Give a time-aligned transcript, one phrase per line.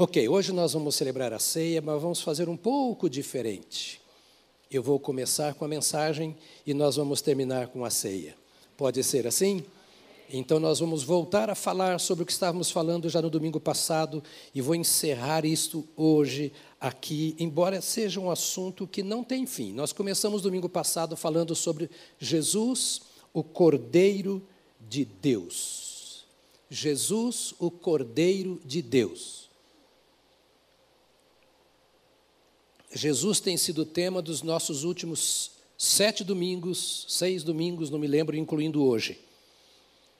[0.00, 4.00] Ok, hoje nós vamos celebrar a ceia, mas vamos fazer um pouco diferente.
[4.70, 8.36] Eu vou começar com a mensagem e nós vamos terminar com a ceia.
[8.76, 9.64] Pode ser assim?
[10.32, 14.22] Então, nós vamos voltar a falar sobre o que estávamos falando já no domingo passado
[14.54, 19.72] e vou encerrar isto hoje aqui, embora seja um assunto que não tem fim.
[19.72, 21.90] Nós começamos domingo passado falando sobre
[22.20, 23.00] Jesus,
[23.34, 24.46] o Cordeiro
[24.88, 26.24] de Deus.
[26.70, 29.47] Jesus, o Cordeiro de Deus.
[32.92, 38.36] Jesus tem sido o tema dos nossos últimos sete domingos, seis domingos, não me lembro,
[38.36, 39.18] incluindo hoje.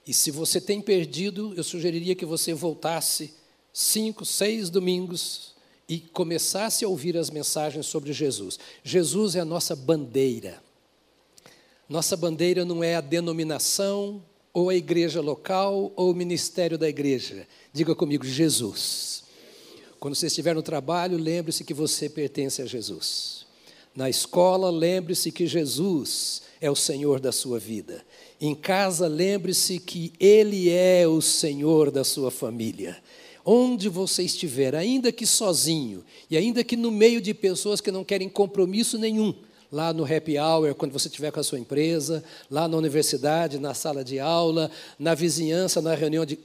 [0.06, 3.34] E se você tem perdido, eu sugeriria que você voltasse
[3.72, 5.54] cinco, seis domingos
[5.88, 8.58] e começasse a ouvir as mensagens sobre Jesus.
[8.82, 10.62] Jesus é a nossa bandeira.
[11.88, 14.22] Nossa bandeira não é a denominação,
[14.52, 17.46] ou a igreja local, ou o ministério da igreja.
[17.72, 19.24] Diga comigo, Jesus.
[20.00, 23.46] Quando você estiver no trabalho, lembre-se que você pertence a Jesus.
[23.94, 28.04] Na escola, lembre-se que Jesus é o Senhor da sua vida.
[28.40, 32.96] Em casa, lembre-se que Ele é o Senhor da sua família.
[33.44, 38.04] Onde você estiver, ainda que sozinho, e ainda que no meio de pessoas que não
[38.04, 39.34] querem compromisso nenhum,
[39.72, 43.74] lá no happy hour, quando você estiver com a sua empresa, lá na universidade, na
[43.74, 46.38] sala de aula, na vizinhança, na reunião de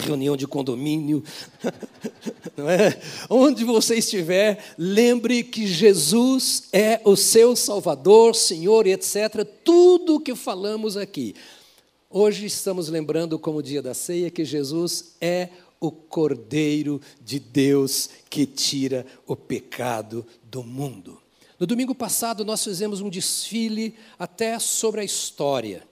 [0.00, 1.22] reunião de condomínio,
[2.56, 3.00] não é?
[3.28, 9.44] Onde você estiver, lembre que Jesus é o seu Salvador, Senhor e etc.
[9.64, 11.34] Tudo o que falamos aqui.
[12.08, 15.48] Hoje estamos lembrando, como dia da ceia, que Jesus é
[15.78, 21.20] o Cordeiro de Deus que tira o pecado do mundo.
[21.58, 25.82] No domingo passado, nós fizemos um desfile até sobre a história.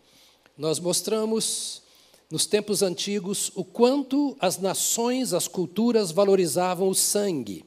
[0.57, 1.83] Nós mostramos
[2.31, 7.65] nos tempos antigos, o quanto as nações, as culturas valorizavam o sangue.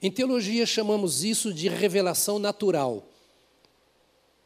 [0.00, 3.04] Em teologia, chamamos isso de revelação natural.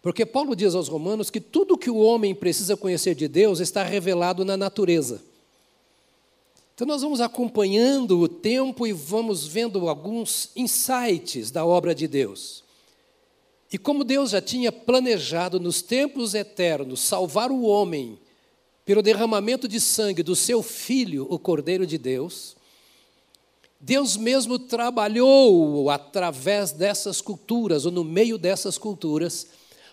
[0.01, 3.83] Porque Paulo diz aos Romanos que tudo que o homem precisa conhecer de Deus está
[3.85, 5.23] revelado na natureza.
[6.75, 12.65] Então, nós vamos acompanhando o tempo e vamos vendo alguns insights da obra de Deus.
[13.71, 18.19] E como Deus já tinha planejado nos tempos eternos salvar o homem
[18.85, 22.57] pelo derramamento de sangue do seu filho, o Cordeiro de Deus,
[23.81, 29.49] Deus mesmo trabalhou através dessas culturas, ou no meio dessas culturas,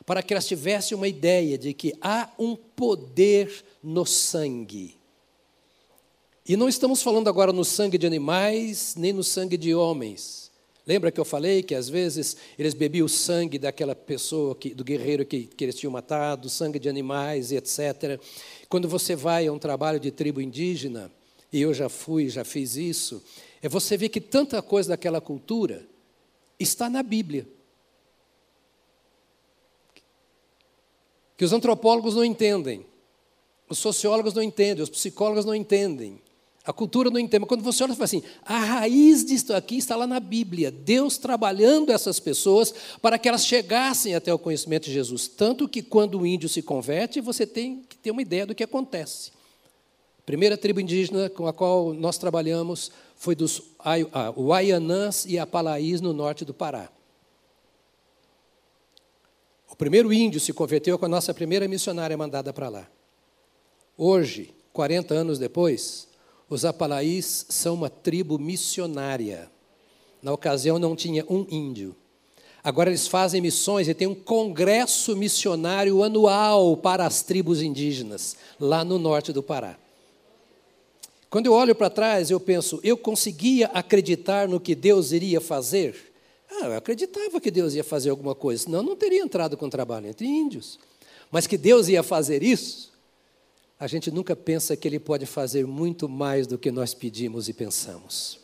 [0.06, 4.96] para que elas tivessem uma ideia de que há um poder no sangue.
[6.48, 10.50] E não estamos falando agora no sangue de animais, nem no sangue de homens.
[10.86, 14.84] Lembra que eu falei que às vezes eles bebiam o sangue daquela pessoa, que, do
[14.84, 18.20] guerreiro que, que eles tinham matado, sangue de animais e etc.
[18.70, 21.12] Quando você vai a um trabalho de tribo indígena,
[21.52, 23.22] e eu já fui, já fiz isso,
[23.62, 25.86] é você ver que tanta coisa daquela cultura
[26.60, 27.48] está na Bíblia.
[31.36, 32.86] Que os antropólogos não entendem,
[33.68, 36.22] os sociólogos não entendem, os psicólogos não entendem.
[36.64, 37.48] A cultura não entende.
[37.48, 40.70] Quando você olha e fala assim, a raiz disso aqui está lá na Bíblia.
[40.70, 42.72] Deus trabalhando essas pessoas
[43.02, 45.28] para que elas chegassem até o conhecimento de Jesus.
[45.28, 49.32] Tanto que quando o índio se converte, você tem ter uma ideia do que acontece.
[50.20, 53.62] A primeira tribo indígena com a qual nós trabalhamos foi dos
[54.38, 56.90] Uaianãs e Apalaís, no norte do Pará.
[59.70, 62.88] O primeiro índio se converteu com a nossa primeira missionária mandada para lá.
[63.98, 66.08] Hoje, 40 anos depois,
[66.50, 69.52] os Apalaís são uma tribo missionária.
[70.22, 71.96] Na ocasião não tinha um índio.
[72.64, 78.84] Agora eles fazem missões e tem um congresso missionário anual para as tribos indígenas, lá
[78.84, 79.78] no norte do Pará.
[81.30, 85.96] Quando eu olho para trás, eu penso, eu conseguia acreditar no que Deus iria fazer?
[86.50, 89.70] Ah, eu acreditava que Deus ia fazer alguma coisa, senão eu não teria entrado com
[89.70, 90.80] trabalho entre índios.
[91.32, 92.92] Mas que Deus ia fazer isso,
[93.80, 97.54] a gente nunca pensa que Ele pode fazer muito mais do que nós pedimos e
[97.54, 98.40] pensamos.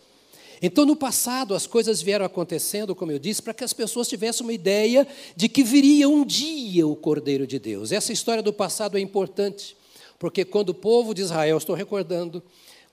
[0.61, 4.45] Então, no passado, as coisas vieram acontecendo, como eu disse, para que as pessoas tivessem
[4.45, 7.91] uma ideia de que viria um dia o Cordeiro de Deus.
[7.91, 9.75] Essa história do passado é importante,
[10.17, 12.41] porque quando o povo de Israel, estou recordando,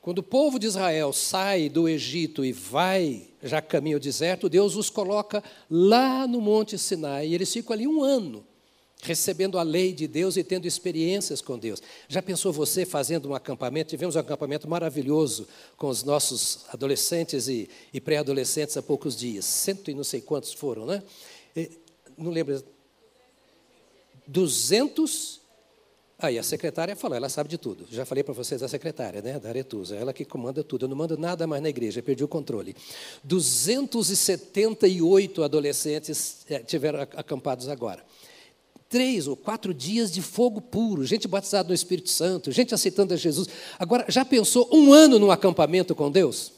[0.00, 4.76] quando o povo de Israel sai do Egito e vai já caminho ao deserto, Deus
[4.76, 8.44] os coloca lá no Monte Sinai, e eles ficam ali um ano
[9.02, 11.82] recebendo a lei de Deus e tendo experiências com Deus.
[12.08, 13.90] Já pensou você fazendo um acampamento?
[13.90, 19.44] Tivemos um acampamento maravilhoso com os nossos adolescentes e, e pré-adolescentes há poucos dias.
[19.44, 21.02] Cento e não sei quantos foram, né?
[21.56, 21.68] E,
[22.16, 22.62] não lembro.
[24.24, 25.42] Duzentos.
[26.16, 27.84] Aí a secretária falou, ela sabe de tudo.
[27.90, 30.84] Já falei para vocês da secretária, né, da Aretusa, ela que comanda tudo.
[30.84, 32.76] Eu não mando nada mais na igreja, perdi o controle.
[33.24, 38.04] 278 adolescentes é, tiveram acampados agora.
[38.92, 43.16] Três ou quatro dias de fogo puro, gente batizada no Espírito Santo, gente aceitando a
[43.16, 43.48] Jesus.
[43.78, 46.52] Agora, já pensou um ano num acampamento com Deus?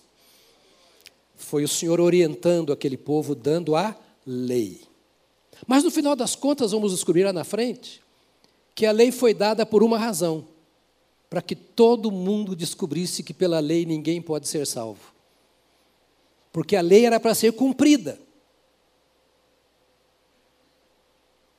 [1.37, 3.97] Foi o Senhor orientando aquele povo, dando a
[4.27, 4.81] lei.
[5.65, 8.03] Mas no final das contas, vamos descobrir lá na frente,
[8.75, 10.45] que a lei foi dada por uma razão:
[11.31, 15.15] para que todo mundo descobrisse que pela lei ninguém pode ser salvo.
[16.53, 18.19] Porque a lei era para ser cumprida.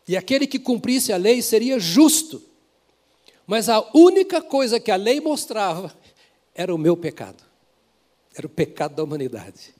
[0.07, 2.41] E aquele que cumprisse a lei seria justo.
[3.47, 5.95] Mas a única coisa que a lei mostrava
[6.53, 7.43] era o meu pecado.
[8.35, 9.73] Era o pecado da humanidade.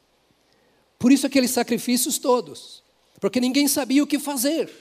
[0.98, 2.84] Por isso aqueles sacrifícios todos.
[3.20, 4.72] Porque ninguém sabia o que fazer.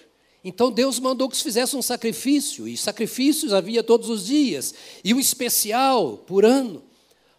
[0.45, 5.15] Então Deus mandou que se fizesse um sacrifício, e sacrifícios havia todos os dias, e
[5.15, 6.83] um especial por ano,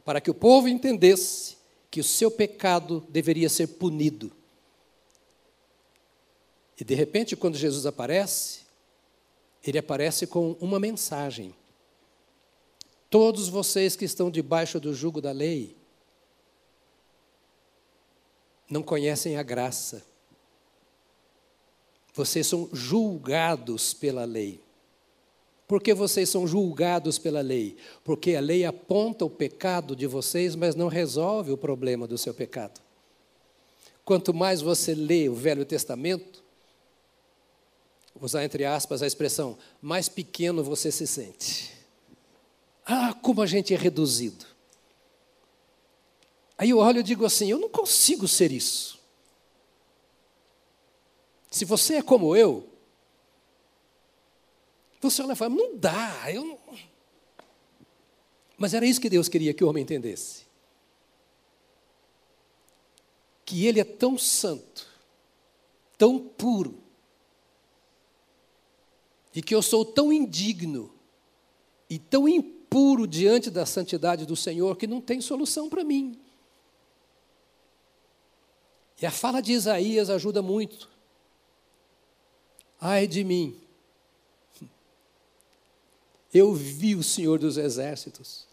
[0.03, 1.55] para que o povo entendesse
[1.91, 4.31] que o seu pecado deveria ser punido.
[6.79, 8.61] E de repente, quando Jesus aparece,
[9.63, 11.55] ele aparece com uma mensagem.
[13.09, 15.75] Todos vocês que estão debaixo do jugo da lei
[18.69, 20.03] não conhecem a graça
[22.15, 24.61] vocês são julgados pela lei.
[25.67, 27.75] Por que vocês são julgados pela lei?
[28.05, 32.33] Porque a lei aponta o pecado de vocês, mas não resolve o problema do seu
[32.33, 32.79] pecado.
[34.05, 36.41] Quanto mais você lê o Velho Testamento,
[38.19, 41.73] usar entre aspas a expressão, mais pequeno você se sente.
[42.85, 44.45] Ah, como a gente é reduzido.
[46.57, 48.99] Aí eu olho e digo assim: eu não consigo ser isso.
[51.51, 52.69] Se você é como eu,
[55.05, 56.59] você olha e fala, não dá, eu não...
[58.57, 60.45] Mas era isso que Deus queria que o homem entendesse.
[63.45, 64.87] Que ele é tão santo,
[65.97, 66.81] tão puro,
[69.35, 70.89] e que eu sou tão indigno
[71.89, 76.17] e tão impuro diante da santidade do Senhor que não tem solução para mim.
[79.01, 80.89] E a fala de Isaías ajuda muito.
[82.79, 83.59] Ai de mim.
[86.33, 88.45] Eu vi o Senhor dos Exércitos.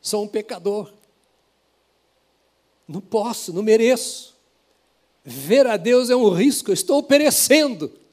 [0.00, 0.92] Sou um pecador.
[2.88, 4.34] Não posso, não mereço.
[5.24, 8.03] Ver a Deus é um risco, estou perecendo.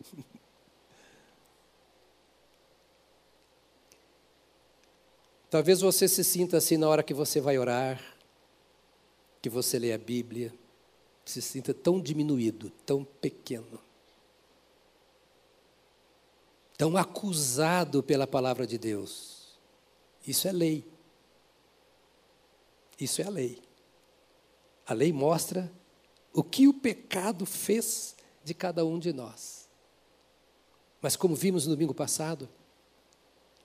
[5.51, 8.01] Talvez você se sinta assim na hora que você vai orar,
[9.39, 10.51] que você lê a Bíblia,
[11.23, 13.79] se sinta tão diminuído, tão pequeno
[16.81, 19.55] tão acusado pela palavra de Deus.
[20.25, 20.83] Isso é lei.
[22.99, 23.61] Isso é a lei.
[24.87, 25.71] A lei mostra
[26.33, 29.69] o que o pecado fez de cada um de nós.
[30.99, 32.49] Mas como vimos no domingo passado,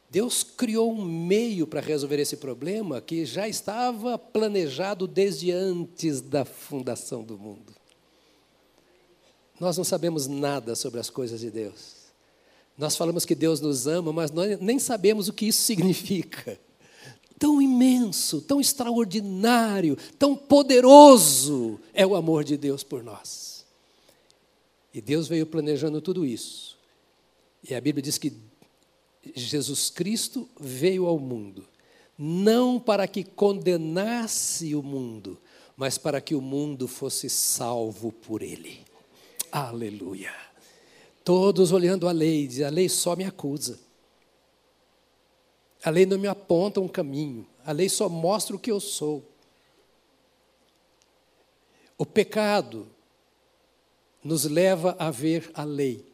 [0.08, 6.44] Deus criou um meio para resolver esse problema que já estava planejado desde antes da
[6.44, 7.74] fundação do mundo.
[9.58, 12.06] Nós não sabemos nada sobre as coisas de Deus.
[12.78, 16.58] Nós falamos que Deus nos ama, mas nós nem sabemos o que isso significa.
[17.38, 23.66] Tão imenso, tão extraordinário, tão poderoso é o amor de Deus por nós.
[24.92, 26.78] E Deus veio planejando tudo isso.
[27.68, 28.32] E a Bíblia diz que
[29.34, 31.66] Jesus Cristo veio ao mundo,
[32.18, 35.38] não para que condenasse o mundo,
[35.76, 38.80] mas para que o mundo fosse salvo por ele.
[39.52, 40.32] Aleluia.
[41.24, 43.78] Todos olhando a lei, diz, a lei só me acusa.
[45.82, 49.24] A lei não me aponta um caminho, a lei só mostra o que eu sou.
[51.98, 52.86] O pecado
[54.22, 56.04] nos leva a ver a lei.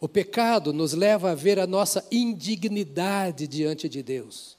[0.00, 4.56] O pecado nos leva a ver a nossa indignidade diante de Deus.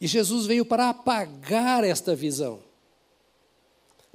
[0.00, 2.60] E Jesus veio para apagar esta visão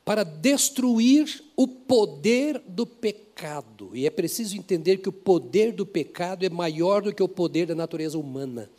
[0.06, 3.90] para destruir o poder do pecado.
[3.96, 7.66] E é preciso entender que o poder do pecado é maior do que o poder
[7.66, 8.70] da natureza humana.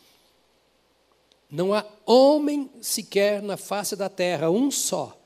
[1.50, 5.20] Não há homem sequer na face da terra, um só,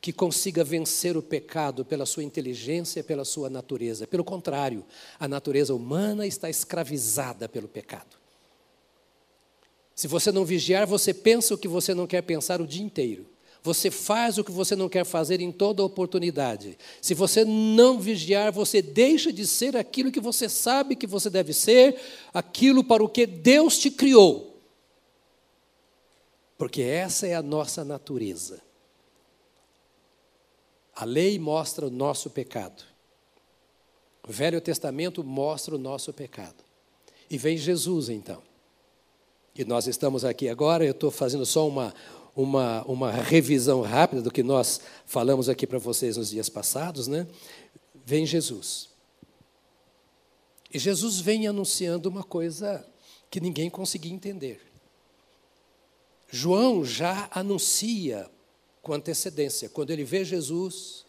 [0.00, 4.06] que consiga vencer o pecado pela sua inteligência, pela sua natureza.
[4.06, 4.84] Pelo contrário,
[5.18, 8.16] a natureza humana está escravizada pelo pecado.
[9.94, 13.26] Se você não vigiar, você pensa o que você não quer pensar o dia inteiro.
[13.64, 16.78] Você faz o que você não quer fazer em toda oportunidade.
[17.02, 21.52] Se você não vigiar, você deixa de ser aquilo que você sabe que você deve
[21.52, 22.00] ser,
[22.32, 24.62] aquilo para o que Deus te criou.
[26.56, 28.67] Porque essa é a nossa natureza.
[30.98, 32.82] A lei mostra o nosso pecado.
[34.26, 36.56] O Velho Testamento mostra o nosso pecado.
[37.30, 38.42] E vem Jesus, então.
[39.54, 41.94] E nós estamos aqui agora, eu estou fazendo só uma,
[42.34, 47.28] uma, uma revisão rápida do que nós falamos aqui para vocês nos dias passados, né?
[48.04, 48.88] Vem Jesus.
[50.74, 52.84] E Jesus vem anunciando uma coisa
[53.30, 54.60] que ninguém conseguia entender.
[56.28, 58.28] João já anuncia
[58.88, 59.68] com antecedência.
[59.68, 61.04] Quando ele vê Jesus,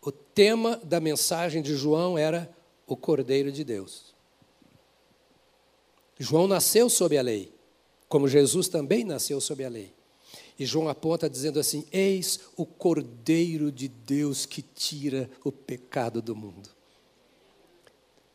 [0.00, 2.54] o tema da mensagem de João era
[2.86, 4.14] o Cordeiro de Deus.
[6.18, 7.56] João nasceu sob a lei
[8.08, 9.92] como Jesus também nasceu sob a lei.
[10.58, 16.34] E João aponta dizendo assim: Eis o Cordeiro de Deus que tira o pecado do
[16.34, 16.70] mundo.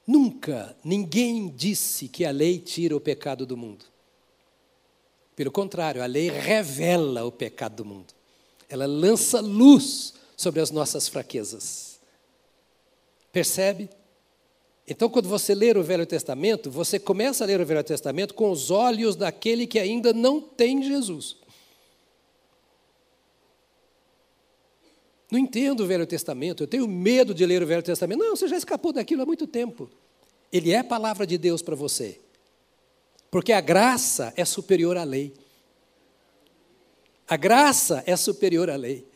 [0.06, 3.86] Nunca ninguém disse que a lei tira o pecado do mundo.
[5.36, 8.14] Pelo contrário, a lei revela o pecado do mundo.
[8.68, 12.00] Ela lança luz sobre as nossas fraquezas.
[13.32, 13.90] Percebe?
[14.88, 18.52] Então, quando você ler o Velho Testamento, você começa a ler o Velho Testamento com
[18.52, 21.38] os olhos daquele que ainda não tem Jesus.
[25.32, 28.20] Não entendo o Velho Testamento, eu tenho medo de ler o Velho Testamento.
[28.20, 29.90] Não, você já escapou daquilo há muito tempo.
[30.52, 32.20] Ele é palavra de Deus para você.
[33.32, 35.34] Porque a graça é superior à lei.
[37.26, 39.08] A graça é superior à lei.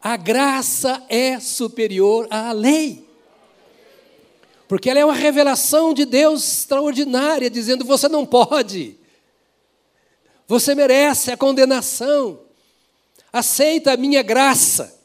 [0.00, 3.04] A graça é superior à lei.
[4.68, 8.96] Porque ela é uma revelação de Deus extraordinária, dizendo: você não pode,
[10.46, 12.38] você merece a condenação,
[13.32, 14.96] aceita a minha graça,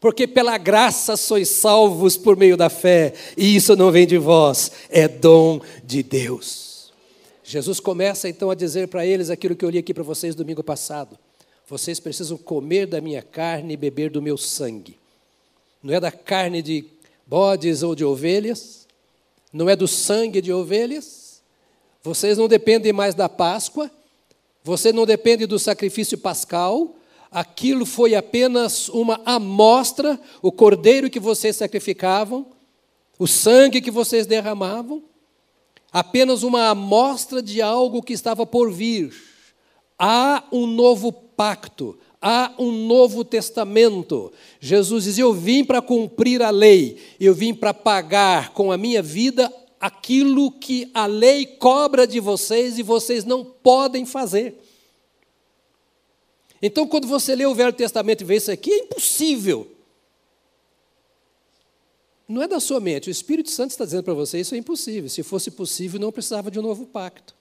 [0.00, 4.72] porque pela graça sois salvos por meio da fé, e isso não vem de vós,
[4.90, 6.63] é dom de Deus.
[7.46, 10.64] Jesus começa então a dizer para eles aquilo que eu li aqui para vocês domingo
[10.64, 11.18] passado:
[11.68, 14.98] vocês precisam comer da minha carne e beber do meu sangue.
[15.82, 16.86] Não é da carne de
[17.26, 18.88] bodes ou de ovelhas,
[19.52, 21.42] não é do sangue de ovelhas,
[22.02, 23.90] vocês não dependem mais da Páscoa,
[24.62, 26.96] você não depende do sacrifício pascal,
[27.30, 32.46] aquilo foi apenas uma amostra, o cordeiro que vocês sacrificavam,
[33.18, 35.02] o sangue que vocês derramavam,
[35.94, 39.14] apenas uma amostra de algo que estava por vir.
[39.96, 44.32] Há um novo pacto, há um novo testamento.
[44.58, 49.00] Jesus diz: Eu vim para cumprir a lei, eu vim para pagar com a minha
[49.00, 54.60] vida aquilo que a lei cobra de vocês e vocês não podem fazer.
[56.60, 59.70] Então, quando você lê o Velho Testamento e vê isso aqui, é impossível.
[62.26, 65.10] Não é da sua mente, o Espírito Santo está dizendo para você: isso é impossível.
[65.10, 67.34] Se fosse possível, não precisava de um novo pacto.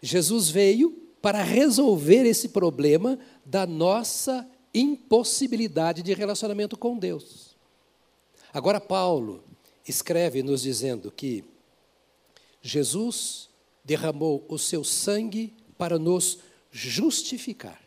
[0.00, 7.56] Jesus veio para resolver esse problema da nossa impossibilidade de relacionamento com Deus.
[8.52, 9.42] Agora, Paulo
[9.86, 11.44] escreve nos dizendo que
[12.62, 13.48] Jesus
[13.84, 16.38] derramou o seu sangue para nos
[16.70, 17.80] justificar.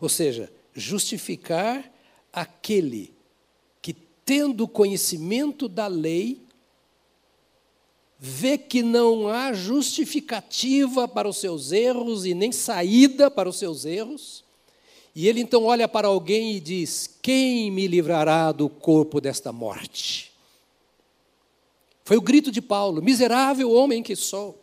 [0.00, 1.90] Ou seja, justificar
[2.32, 3.15] aquele que,
[4.26, 6.42] tendo conhecimento da lei,
[8.18, 13.84] vê que não há justificativa para os seus erros e nem saída para os seus
[13.84, 14.44] erros,
[15.14, 20.32] e ele então olha para alguém e diz: Quem me livrará do corpo desta morte?
[22.04, 24.60] Foi o grito de Paulo: Miserável homem que sou,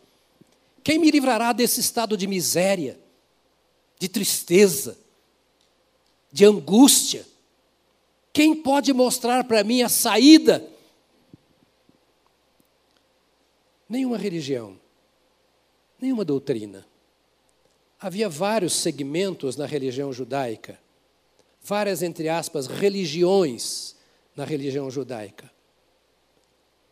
[0.83, 2.99] quem me livrará desse estado de miséria,
[3.97, 4.97] de tristeza,
[6.31, 7.32] de angústia?
[8.33, 10.73] Quem pode mostrar para mim a saída?
[13.93, 14.75] nenhuma religião,
[16.01, 16.83] nenhuma doutrina.
[17.99, 20.79] Havia vários segmentos na religião judaica,
[21.61, 23.95] várias, entre aspas, religiões
[24.35, 25.49] na religião judaica.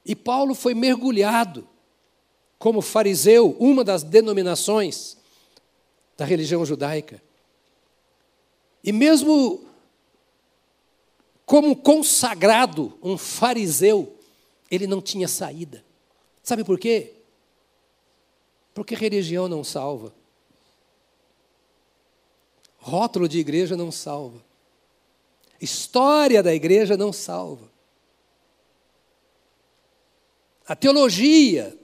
[0.06, 1.68] E Paulo foi mergulhado
[2.60, 5.18] como fariseu, uma das denominações
[6.16, 7.22] da religião judaica.
[8.84, 9.66] E mesmo
[11.52, 14.18] como consagrado, um fariseu,
[14.72, 15.84] ele não tinha saída.
[16.42, 17.12] Sabe por quê?
[18.74, 20.14] Porque religião não salva.
[22.78, 24.42] Rótulo de igreja não salva.
[25.60, 27.70] História da igreja não salva.
[30.66, 31.78] A teologia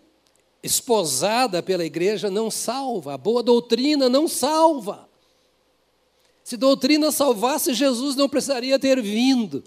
[0.63, 5.06] esposada pela igreja não salva, a boa doutrina não salva.
[6.47, 9.61] Se doutrina salvasse, Jesus não precisaria ter vindo.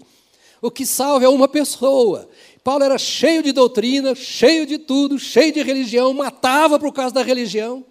[0.59, 2.27] O que salva é uma pessoa.
[2.63, 7.21] Paulo era cheio de doutrina, cheio de tudo, cheio de religião, matava por causa da
[7.21, 7.85] religião,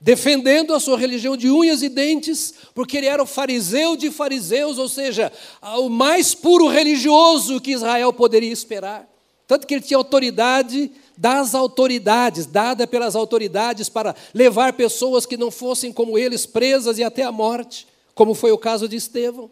[0.00, 4.76] defendendo a sua religião de unhas e dentes, porque ele era o fariseu de fariseus,
[4.76, 5.30] ou seja,
[5.78, 9.08] o mais puro religioso que Israel poderia esperar.
[9.46, 15.50] Tanto que ele tinha autoridade das autoridades, dada pelas autoridades para levar pessoas que não
[15.50, 19.50] fossem como eles presas e até a morte, como foi o caso de Estevão.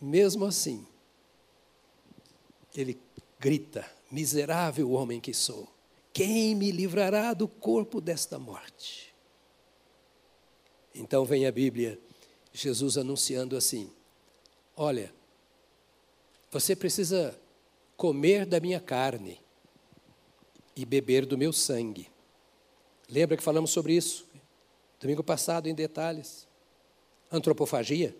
[0.00, 0.86] Mesmo assim,
[2.74, 3.00] ele
[3.38, 5.68] grita: Miserável homem que sou,
[6.12, 9.14] quem me livrará do corpo desta morte?
[10.94, 11.98] Então vem a Bíblia,
[12.52, 13.90] Jesus anunciando assim:
[14.76, 15.14] Olha,
[16.50, 17.38] você precisa
[18.02, 19.40] comer da minha carne
[20.74, 22.10] e beber do meu sangue.
[23.08, 24.26] Lembra que falamos sobre isso
[24.98, 26.48] domingo passado em detalhes?
[27.30, 28.12] Antropofagia.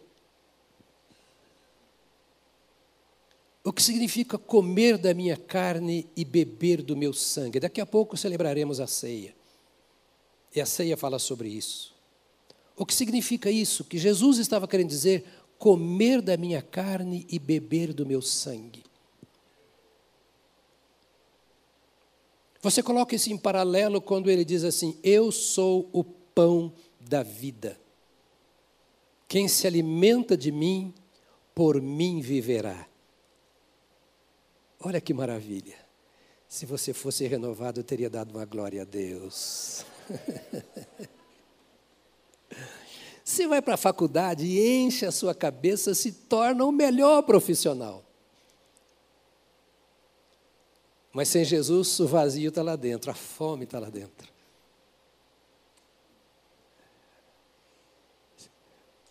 [3.64, 7.58] O que significa comer da minha carne e beber do meu sangue?
[7.58, 9.34] Daqui a pouco celebraremos a ceia.
[10.54, 11.92] E a ceia fala sobre isso.
[12.76, 13.82] O que significa isso?
[13.82, 15.24] Que Jesus estava querendo dizer:
[15.58, 18.91] comer da minha carne e beber do meu sangue.
[22.62, 27.78] Você coloca isso em paralelo quando ele diz assim: Eu sou o pão da vida.
[29.26, 30.95] Quem se alimenta de mim,
[31.54, 32.87] por mim viverá.
[34.78, 35.76] Olha que maravilha.
[36.49, 39.85] Se você fosse renovado, eu teria dado uma glória a Deus.
[43.25, 48.04] Você vai para a faculdade e enche a sua cabeça, se torna o melhor profissional.
[51.12, 54.33] Mas sem Jesus, o vazio está lá dentro, a fome está lá dentro.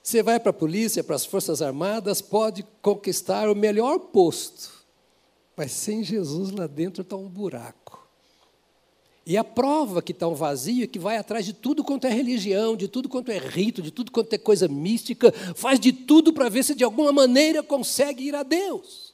[0.01, 4.72] Você vai para a polícia, para as Forças Armadas, pode conquistar o melhor posto,
[5.55, 8.01] mas sem Jesus lá dentro está um buraco.
[9.25, 12.09] E a prova que está um vazio é que vai atrás de tudo quanto é
[12.09, 16.33] religião, de tudo quanto é rito, de tudo quanto é coisa mística, faz de tudo
[16.33, 19.10] para ver se de alguma maneira consegue ir a Deus.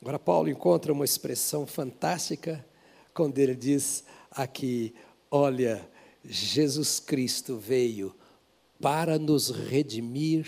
[0.00, 2.64] Agora, Paulo encontra uma expressão fantástica
[3.12, 4.94] quando ele diz aqui:
[5.30, 5.86] Olha,
[6.24, 8.14] Jesus Cristo veio
[8.80, 10.46] para nos redimir,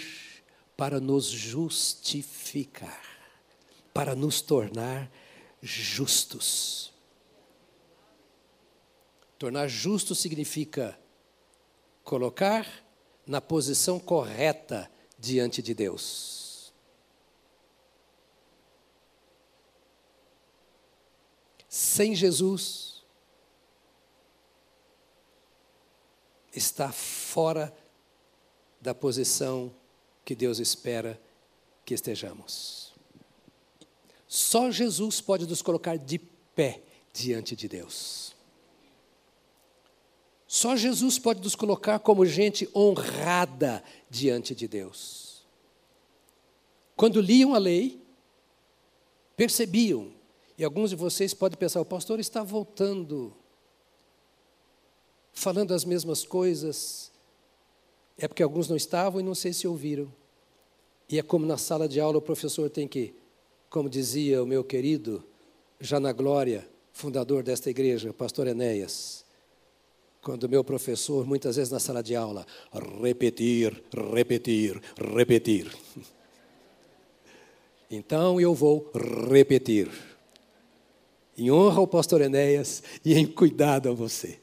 [0.75, 3.03] para nos justificar,
[3.93, 5.11] para nos tornar
[5.61, 6.91] justos.
[9.39, 10.99] Tornar justo significa
[12.03, 12.67] colocar
[13.27, 16.42] na posição correta diante de Deus.
[21.75, 23.03] Sem Jesus,
[26.55, 27.75] está fora
[28.79, 29.75] da posição
[30.23, 31.19] que Deus espera
[31.83, 32.93] que estejamos.
[34.29, 38.37] Só Jesus pode nos colocar de pé diante de Deus.
[40.47, 45.43] Só Jesus pode nos colocar como gente honrada diante de Deus.
[46.95, 47.99] Quando liam a lei,
[49.35, 50.21] percebiam
[50.63, 53.35] e alguns de vocês podem pensar: o pastor está voltando,
[55.33, 57.11] falando as mesmas coisas.
[58.17, 60.07] É porque alguns não estavam e não sei se ouviram.
[61.09, 63.13] E é como na sala de aula o professor tem que,
[63.69, 65.25] como dizia o meu querido,
[65.81, 69.25] já na glória, fundador desta igreja, pastor Enéas,
[70.23, 72.47] quando meu professor, muitas vezes na sala de aula,
[73.03, 73.83] repetir,
[74.15, 75.77] repetir, repetir.
[77.95, 78.91] Então eu vou
[79.31, 80.12] repetir
[81.37, 84.41] em honra ao pastor Enéas e em cuidado a você.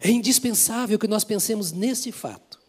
[0.00, 2.60] É indispensável que nós pensemos nesse fato.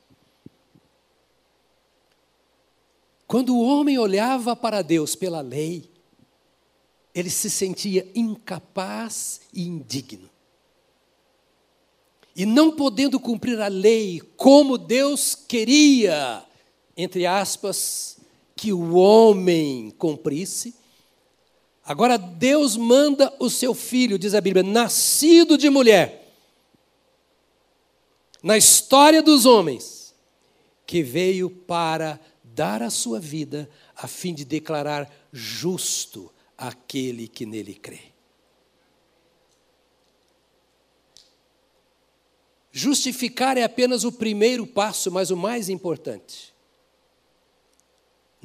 [3.27, 5.91] Quando o homem olhava para Deus pela lei,
[7.13, 10.29] ele se sentia incapaz e indigno.
[12.35, 16.45] E não podendo cumprir a lei como Deus queria,
[16.95, 18.16] entre aspas,
[18.57, 20.75] que o homem cumprisse.
[21.85, 26.33] Agora Deus manda o seu filho, diz a Bíblia, nascido de mulher,
[28.43, 30.13] na história dos homens,
[30.85, 37.75] que veio para dar a sua vida a fim de declarar justo aquele que nele
[37.75, 37.99] crê.
[42.71, 46.56] Justificar é apenas o primeiro passo, mas o mais importante.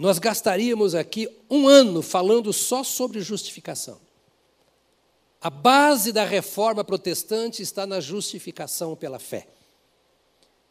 [0.03, 4.01] Nós gastaríamos aqui um ano falando só sobre justificação.
[5.41, 9.47] A base da reforma protestante está na justificação pela fé.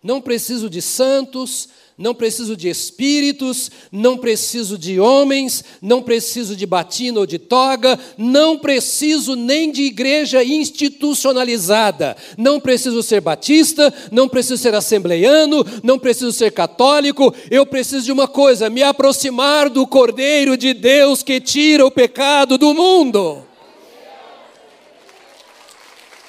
[0.03, 6.65] Não preciso de santos, não preciso de espíritos, não preciso de homens, não preciso de
[6.65, 12.17] batina ou de toga, não preciso nem de igreja institucionalizada.
[12.35, 17.31] Não preciso ser batista, não preciso ser assembleiano, não preciso ser católico.
[17.51, 22.57] Eu preciso de uma coisa: me aproximar do Cordeiro de Deus que tira o pecado
[22.57, 23.45] do mundo.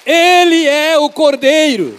[0.05, 1.97] Ele é o Cordeiro.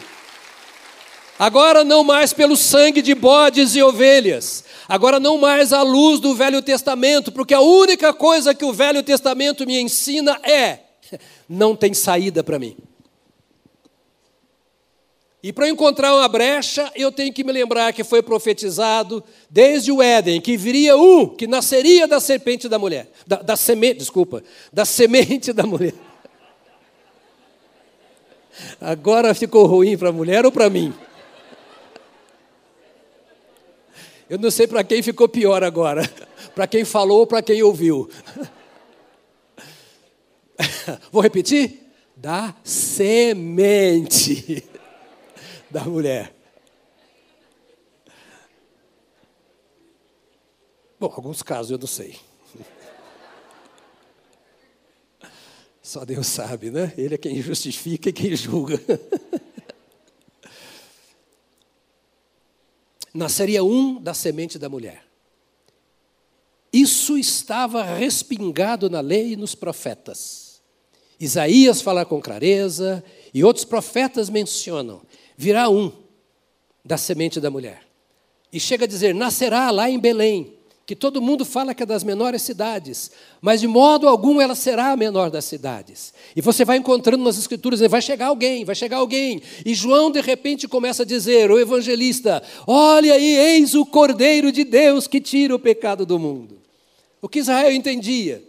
[1.38, 4.64] Agora não mais pelo sangue de bodes e ovelhas.
[4.88, 9.02] Agora não mais à luz do Velho Testamento, porque a única coisa que o Velho
[9.02, 10.80] Testamento me ensina é:
[11.48, 12.76] não tem saída para mim.
[15.42, 20.00] E para encontrar uma brecha, eu tenho que me lembrar que foi profetizado desde o
[20.00, 24.42] Éden que viria um que nasceria da serpente da mulher, da, da semente, desculpa,
[24.72, 25.92] da semente da mulher.
[28.80, 30.94] Agora ficou ruim para a mulher ou para mim?
[34.28, 36.02] Eu não sei para quem ficou pior agora,
[36.54, 38.10] para quem falou ou para quem ouviu.
[41.12, 41.80] Vou repetir?
[42.16, 44.64] Da semente
[45.70, 46.34] da mulher.
[50.98, 52.16] Bom, alguns casos eu não sei.
[55.82, 56.94] Só Deus sabe, né?
[56.96, 58.80] Ele é quem justifica e quem julga.
[63.14, 65.04] Nasceria um da semente da mulher.
[66.72, 70.60] Isso estava respingado na lei e nos profetas.
[71.20, 75.02] Isaías fala com clareza e outros profetas mencionam:
[75.36, 75.92] virá um
[76.84, 77.86] da semente da mulher.
[78.52, 80.52] E chega a dizer: nascerá lá em Belém,
[80.86, 84.92] que todo mundo fala que é das menores cidades, mas de modo algum ela será
[84.92, 86.12] a menor das cidades.
[86.36, 89.42] E você vai encontrando nas escrituras, vai chegar alguém, vai chegar alguém.
[89.64, 94.62] E João de repente começa a dizer, o evangelista: "Olha aí, eis o Cordeiro de
[94.62, 96.58] Deus que tira o pecado do mundo".
[97.22, 98.42] O que Israel entendia?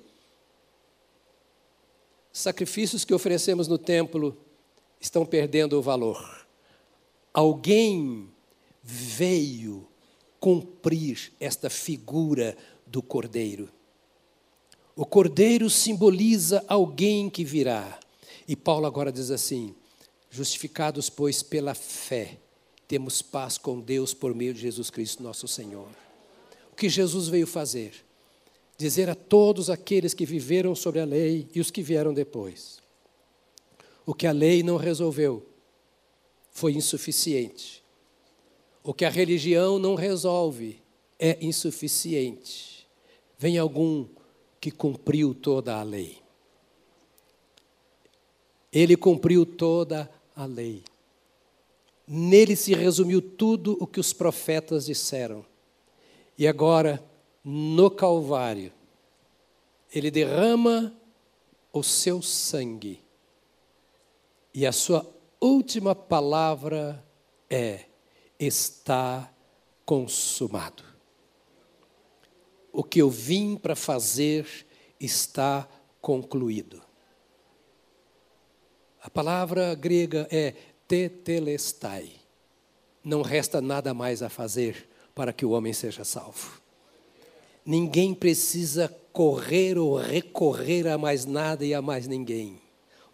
[2.34, 4.38] Sacrifícios que oferecemos no templo
[5.00, 6.46] estão perdendo o valor.
[7.34, 8.30] Alguém
[8.84, 9.88] veio
[10.46, 12.56] cumprir esta figura
[12.86, 13.68] do cordeiro.
[14.96, 18.00] O cordeiro simboliza alguém que virá.
[18.48, 19.74] E Paulo agora diz assim:
[20.30, 22.38] justificados, pois, pela fé,
[22.88, 25.90] temos paz com Deus por meio de Jesus Cristo, nosso Senhor.
[26.72, 28.06] O que Jesus veio fazer?
[28.78, 32.78] Dizer a todos aqueles que viveram sobre a lei e os que vieram depois:
[34.06, 35.44] o que a lei não resolveu
[36.52, 37.84] foi insuficiente.
[38.88, 40.80] O que a religião não resolve
[41.18, 42.88] é insuficiente.
[43.36, 44.08] Vem algum
[44.62, 46.20] que cumpriu toda a lei.
[48.72, 50.84] Ele cumpriu toda a lei.
[52.08, 55.44] Nele se resumiu tudo o que os profetas disseram.
[56.38, 57.04] E agora,
[57.44, 58.72] no Calvário,
[59.92, 60.96] ele derrama
[61.74, 63.02] o seu sangue.
[64.54, 65.04] E a sua
[65.42, 67.04] última palavra
[67.50, 67.86] é:
[68.40, 69.32] está
[69.86, 70.84] consumado.
[72.72, 74.46] O que eu vim para fazer
[75.00, 75.68] está
[76.02, 76.82] concluído.
[79.02, 80.54] A palavra grega é
[80.88, 82.12] tetelestai.
[83.04, 86.60] Não resta nada mais a fazer para que o homem seja salvo.
[87.66, 92.65] Ninguém precisa correr ou recorrer a mais nada e a mais ninguém.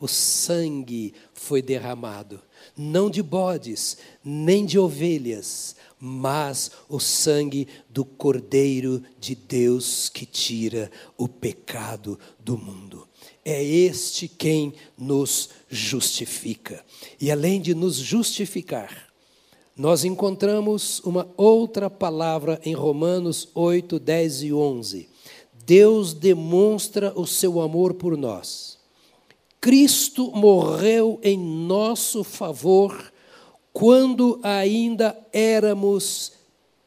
[0.02, 2.42] O sangue foi derramado
[2.76, 10.92] não de bodes, nem de ovelhas, mas o sangue do Cordeiro de Deus que tira
[11.18, 13.08] o pecado do mundo.
[13.46, 16.84] É este quem nos justifica.
[17.20, 19.10] E além de nos justificar,
[19.76, 25.10] nós encontramos uma outra palavra em Romanos 8, 10 e 11.
[25.66, 28.81] Deus demonstra o seu amor por nós
[29.62, 33.14] Cristo morreu em nosso favor
[33.72, 36.32] quando ainda éramos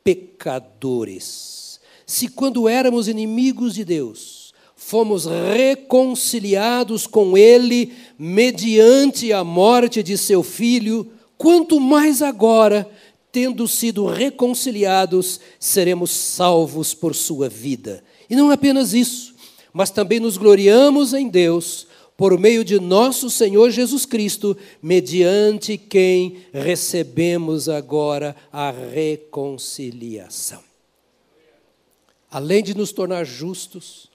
[0.02, 1.78] pecadores.
[2.04, 10.42] Se quando éramos inimigos de Deus, fomos reconciliados com Ele mediante a morte de seu
[10.42, 12.90] Filho, quanto mais agora,
[13.30, 18.02] tendo sido reconciliados, seremos salvos por sua vida.
[18.28, 19.32] E não apenas isso,
[19.72, 26.44] mas também nos gloriamos em Deus por meio de nosso Senhor Jesus Cristo, mediante quem
[26.52, 30.62] recebemos agora a reconciliação.
[32.30, 34.10] além de nos tornar justos,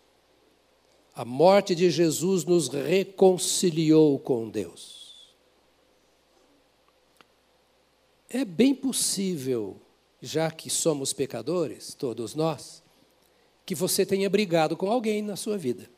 [1.15, 5.33] a morte de Jesus nos reconciliou com Deus.
[8.29, 9.77] É bem possível,
[10.21, 12.83] já que somos pecadores, todos nós,
[13.65, 15.89] que você tenha brigado com alguém na sua vida.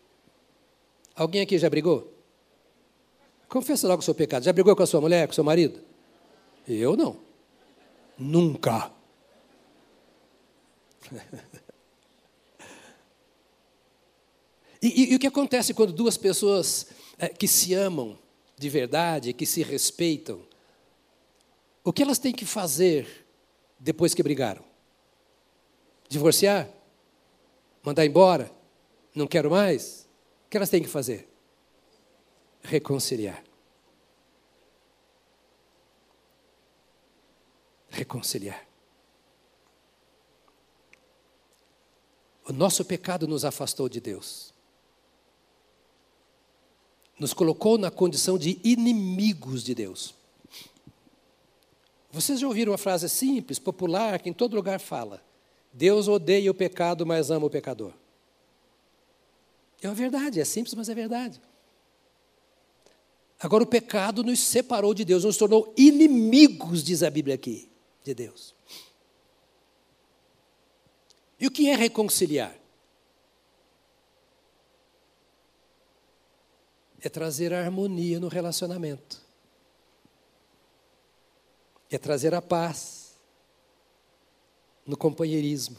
[1.15, 2.12] Alguém aqui já brigou?
[3.47, 4.43] Confessa logo o seu pecado.
[4.43, 5.82] Já brigou com a sua mulher, com o seu marido?
[6.67, 7.19] Eu não.
[8.17, 8.91] Nunca.
[14.82, 18.17] e, e, e, o que acontece quando duas pessoas é, que se amam
[18.58, 20.41] de verdade, que se respeitam,
[21.84, 23.28] o que elas têm que fazer
[23.80, 24.63] depois que brigaram?
[26.08, 26.69] Divorciar?
[27.84, 28.52] Mandar embora?
[29.15, 30.01] Não quero mais?
[30.52, 31.30] Que elas têm que fazer?
[32.62, 33.42] Reconciliar.
[37.90, 38.68] Reconciliar.
[42.46, 44.54] O nosso pecado nos afastou de Deus.
[47.18, 50.14] Nos colocou na condição de inimigos de Deus.
[52.12, 55.24] Vocês já ouviram uma frase simples, popular, que em todo lugar fala:
[55.72, 58.01] Deus odeia o pecado, mas ama o pecador.
[59.82, 61.41] É uma verdade, é simples, mas é verdade.
[63.39, 67.70] Agora, o pecado nos separou de Deus, nos tornou inimigos, diz a Bíblia aqui,
[68.04, 68.54] de Deus.
[71.39, 72.56] E o que é reconciliar?
[77.02, 79.22] É trazer harmonia no relacionamento
[81.96, 83.20] é trazer a paz
[84.86, 85.78] no companheirismo.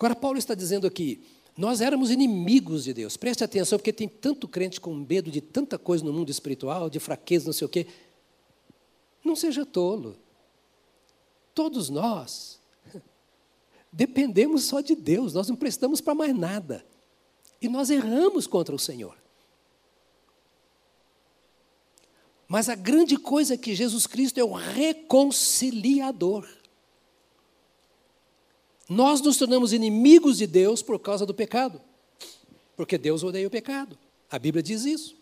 [0.00, 1.22] Agora, Paulo está dizendo aqui:
[1.54, 3.18] nós éramos inimigos de Deus.
[3.18, 6.98] Preste atenção, porque tem tanto crente com medo de tanta coisa no mundo espiritual, de
[6.98, 7.86] fraqueza, não sei o quê.
[9.22, 10.16] Não seja tolo.
[11.54, 12.58] Todos nós
[13.92, 16.82] dependemos só de Deus, nós não prestamos para mais nada.
[17.60, 19.18] E nós erramos contra o Senhor.
[22.48, 26.48] Mas a grande coisa é que Jesus Cristo é o reconciliador.
[28.90, 31.80] Nós nos tornamos inimigos de Deus por causa do pecado.
[32.74, 33.96] Porque Deus odeia o pecado.
[34.28, 35.16] A Bíblia diz isso.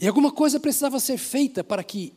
[0.00, 2.14] E alguma coisa precisava ser feita para que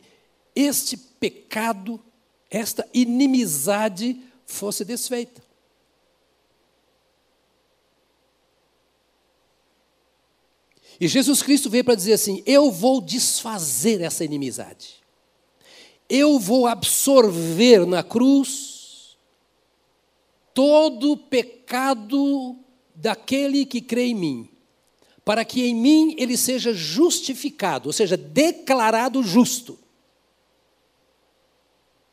[0.55, 2.03] este pecado,
[2.49, 5.43] esta inimizade fosse desfeita.
[10.99, 15.01] E Jesus Cristo veio para dizer assim: eu vou desfazer essa inimizade.
[16.09, 19.17] Eu vou absorver na cruz
[20.53, 22.55] todo o pecado
[22.93, 24.49] daquele que crê em mim,
[25.25, 29.79] para que em mim ele seja justificado, ou seja, declarado justo.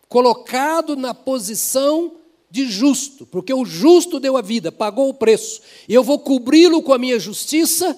[0.09, 2.17] Colocado na posição
[2.51, 6.83] de justo, porque o justo deu a vida, pagou o preço, e eu vou cobri-lo
[6.83, 7.97] com a minha justiça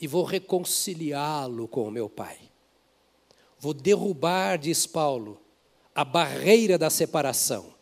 [0.00, 2.38] e vou reconciliá-lo com o meu Pai.
[3.58, 5.40] Vou derrubar, diz Paulo,
[5.94, 7.74] a barreira da separação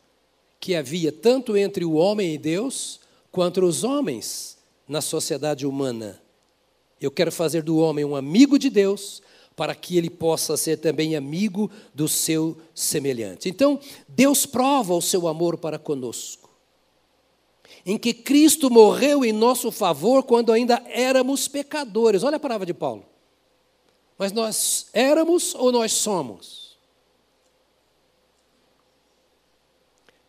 [0.58, 2.98] que havia tanto entre o homem e Deus,
[3.30, 4.56] quanto os homens
[4.88, 6.20] na sociedade humana.
[7.00, 9.22] Eu quero fazer do homem um amigo de Deus,
[9.54, 13.48] para que ele possa ser também amigo do seu semelhante.
[13.48, 16.45] Então, Deus prova o seu amor para conosco
[17.86, 22.24] em que Cristo morreu em nosso favor quando ainda éramos pecadores.
[22.24, 23.06] Olha a palavra de Paulo.
[24.18, 26.76] Mas nós éramos ou nós somos?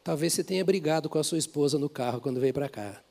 [0.04, 3.02] Talvez você tenha brigado com a sua esposa no carro quando veio para cá.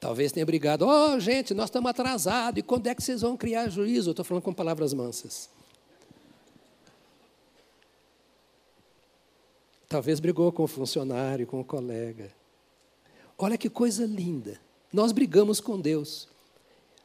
[0.00, 3.68] Talvez tenha brigado, oh gente, nós estamos atrasados, e quando é que vocês vão criar
[3.68, 4.10] juízo?
[4.10, 5.50] Eu estou falando com palavras mansas.
[9.88, 12.30] Talvez brigou com o funcionário, com o colega.
[13.38, 14.60] Olha que coisa linda.
[14.92, 16.28] Nós brigamos com Deus.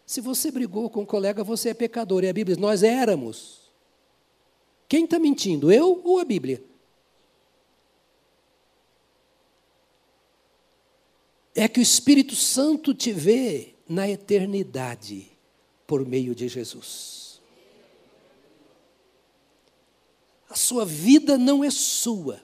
[0.06, 2.24] Se você brigou com o colega, você é pecador.
[2.24, 3.72] E a Bíblia diz: nós éramos.
[4.90, 6.62] Quem está mentindo, eu ou a Bíblia?
[11.56, 15.32] É que o Espírito Santo te vê na eternidade
[15.86, 17.40] por meio de Jesus.
[20.50, 22.42] A sua vida não é sua.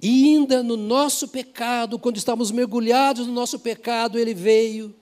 [0.00, 4.94] E ainda no nosso pecado, quando estávamos mergulhados no nosso pecado, ele veio.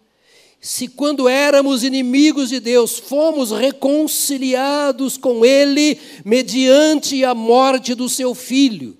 [0.60, 8.34] Se quando éramos inimigos de Deus, fomos reconciliados com ele mediante a morte do seu
[8.34, 8.96] filho.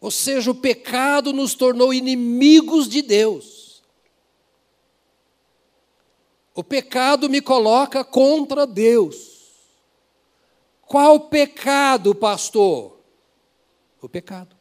[0.00, 3.80] Ou seja, o pecado nos tornou inimigos de Deus.
[6.54, 9.32] O pecado me coloca contra Deus.
[10.82, 12.91] Qual pecado, pastor?
[14.02, 14.54] O pecado.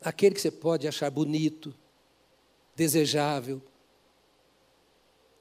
[0.00, 1.74] Aquele que você pode achar bonito,
[2.76, 3.60] desejável,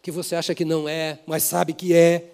[0.01, 2.31] que você acha que não é, mas sabe que é,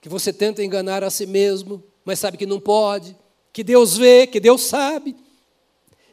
[0.00, 3.14] que você tenta enganar a si mesmo, mas sabe que não pode,
[3.52, 5.16] que Deus vê, que Deus sabe.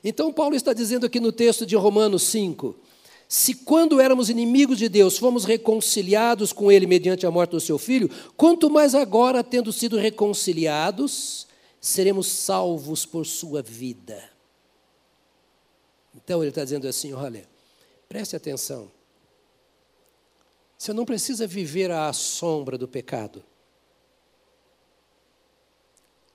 [0.03, 2.75] Então, Paulo está dizendo aqui no texto de Romanos 5:
[3.35, 7.79] se quando éramos inimigos de Deus fomos reconciliados com Ele mediante a morte do seu
[7.79, 11.47] filho, quanto mais agora, tendo sido reconciliados,
[11.81, 14.23] seremos salvos por sua vida.
[16.15, 17.49] Então ele está dizendo assim: olha,
[18.07, 18.91] preste atenção.
[20.77, 23.43] Você não precisa viver à sombra do pecado.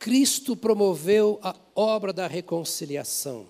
[0.01, 3.49] Cristo promoveu a obra da reconciliação.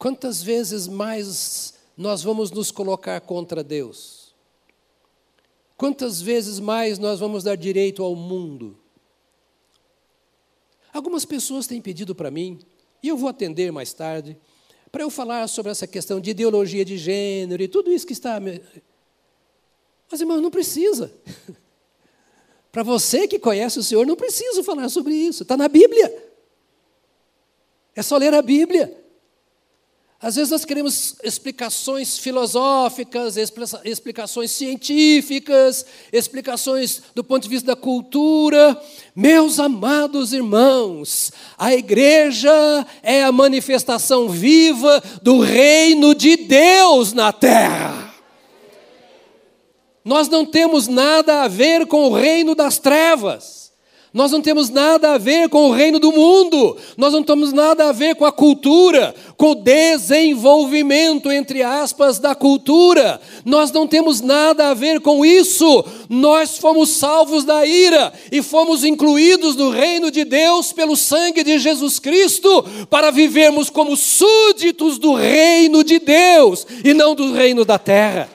[0.00, 4.34] Quantas vezes mais nós vamos nos colocar contra Deus?
[5.76, 8.78] Quantas vezes mais nós vamos dar direito ao mundo?
[10.90, 12.60] Algumas pessoas têm pedido para mim,
[13.02, 14.38] e eu vou atender mais tarde,
[14.90, 18.40] para eu falar sobre essa questão de ideologia de gênero e tudo isso que está.
[18.40, 21.12] Mas, irmão, não precisa.
[22.72, 26.32] para você que conhece o Senhor, não preciso falar sobre isso, está na Bíblia.
[27.94, 28.98] É só ler a Bíblia.
[30.22, 33.38] Às vezes nós queremos explicações filosóficas,
[33.84, 38.78] explicações científicas, explicações do ponto de vista da cultura.
[39.16, 42.52] Meus amados irmãos, a igreja
[43.02, 48.14] é a manifestação viva do reino de Deus na terra.
[50.04, 53.69] Nós não temos nada a ver com o reino das trevas.
[54.12, 57.88] Nós não temos nada a ver com o reino do mundo, nós não temos nada
[57.88, 63.20] a ver com a cultura, com o desenvolvimento, entre aspas, da cultura.
[63.44, 65.84] Nós não temos nada a ver com isso.
[66.08, 71.56] Nós fomos salvos da ira e fomos incluídos no reino de Deus pelo sangue de
[71.60, 77.78] Jesus Cristo para vivermos como súditos do reino de Deus e não do reino da
[77.78, 78.28] terra.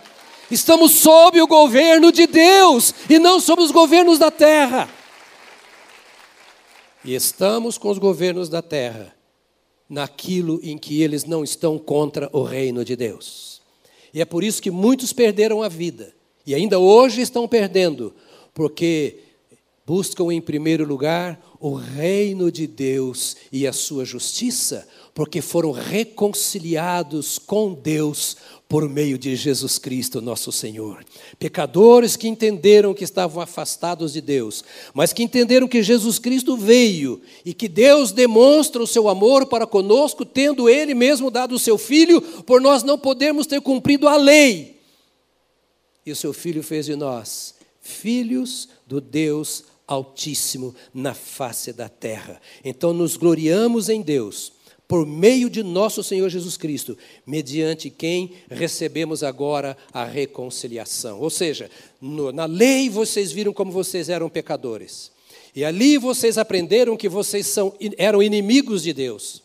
[0.50, 4.88] Estamos sob o governo de Deus e não sob os governos da terra.
[7.06, 9.16] E estamos com os governos da terra
[9.88, 13.62] naquilo em que eles não estão contra o reino de Deus.
[14.12, 16.14] E é por isso que muitos perderam a vida,
[16.48, 18.14] e ainda hoje estão perdendo,
[18.54, 19.20] porque
[19.86, 27.38] buscam em primeiro lugar o reino de Deus e a sua justiça, porque foram reconciliados
[27.38, 28.38] com Deus
[28.68, 31.06] por meio de Jesus Cristo, nosso Senhor.
[31.38, 37.22] Pecadores que entenderam que estavam afastados de Deus, mas que entenderam que Jesus Cristo veio
[37.46, 41.78] e que Deus demonstra o seu amor para conosco, tendo Ele mesmo dado o seu
[41.78, 44.80] Filho, por nós não podermos ter cumprido a lei.
[46.06, 52.42] E o seu Filho fez de nós filhos do Deus Altíssimo na face da terra.
[52.64, 54.55] Então nos gloriamos em Deus
[54.88, 61.20] por meio de nosso Senhor Jesus Cristo, mediante quem recebemos agora a reconciliação.
[61.20, 61.70] Ou seja,
[62.00, 65.12] no, na lei vocês viram como vocês eram pecadores.
[65.56, 69.45] E ali vocês aprenderam que vocês são, eram inimigos de Deus.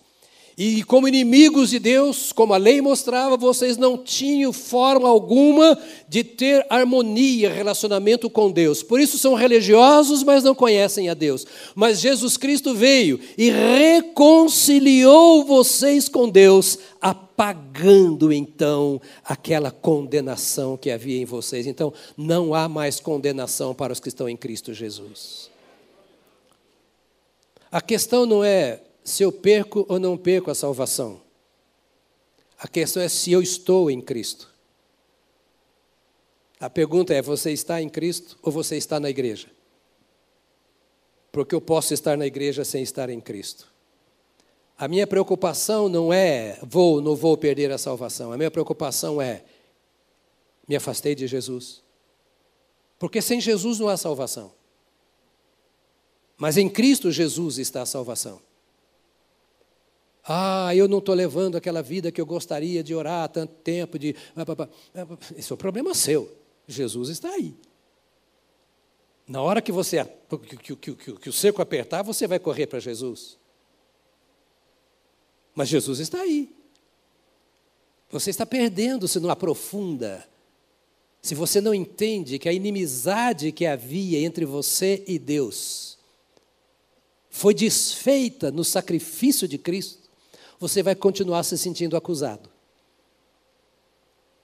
[0.59, 6.23] E como inimigos de Deus, como a lei mostrava, vocês não tinham forma alguma de
[6.23, 8.83] ter harmonia, relacionamento com Deus.
[8.83, 11.47] Por isso são religiosos, mas não conhecem a Deus.
[11.75, 21.23] Mas Jesus Cristo veio e reconciliou vocês com Deus, apagando então aquela condenação que havia
[21.23, 21.67] em vocês.
[21.67, 25.49] Então, não há mais condenação para os que estão em Cristo Jesus.
[27.73, 31.21] A questão não é se eu perco ou não perco a salvação.
[32.59, 34.53] A questão é se eu estou em Cristo.
[36.59, 39.49] A pergunta é: você está em Cristo ou você está na igreja?
[41.33, 43.69] Porque eu posso estar na igreja sem estar em Cristo.
[44.77, 48.33] A minha preocupação não é vou ou não vou perder a salvação.
[48.33, 49.45] A minha preocupação é
[50.67, 51.83] me afastei de Jesus.
[52.99, 54.53] Porque sem Jesus não há salvação.
[56.37, 58.41] Mas em Cristo Jesus está a salvação.
[60.33, 63.99] Ah, eu não estou levando aquela vida que eu gostaria de orar há tanto tempo.
[63.99, 64.15] De...
[65.37, 66.31] Esse é o problema seu.
[66.69, 67.53] Jesus está aí.
[69.27, 72.79] Na hora que você que, que, que, que o cerco apertar, você vai correr para
[72.79, 73.37] Jesus.
[75.53, 76.55] Mas Jesus está aí.
[78.09, 80.29] Você está perdendo se não aprofunda.
[81.21, 85.99] Se você não entende que a inimizade que havia entre você e Deus
[87.29, 90.00] foi desfeita no sacrifício de Cristo,
[90.61, 92.51] você vai continuar se sentindo acusado.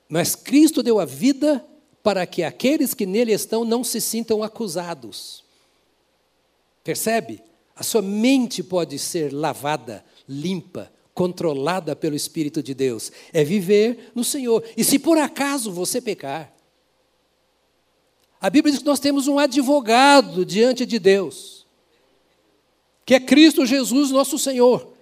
[0.08, 1.64] Mas Cristo deu a vida
[2.02, 5.44] para que aqueles que nele estão não se sintam acusados.
[6.82, 7.42] Percebe?
[7.74, 13.12] A sua mente pode ser lavada, limpa, controlada pelo Espírito de Deus.
[13.32, 14.64] É viver no Senhor.
[14.76, 16.54] E se por acaso você pecar,
[18.40, 21.66] a Bíblia diz que nós temos um advogado diante de Deus,
[23.04, 24.95] que é Cristo Jesus, nosso Senhor,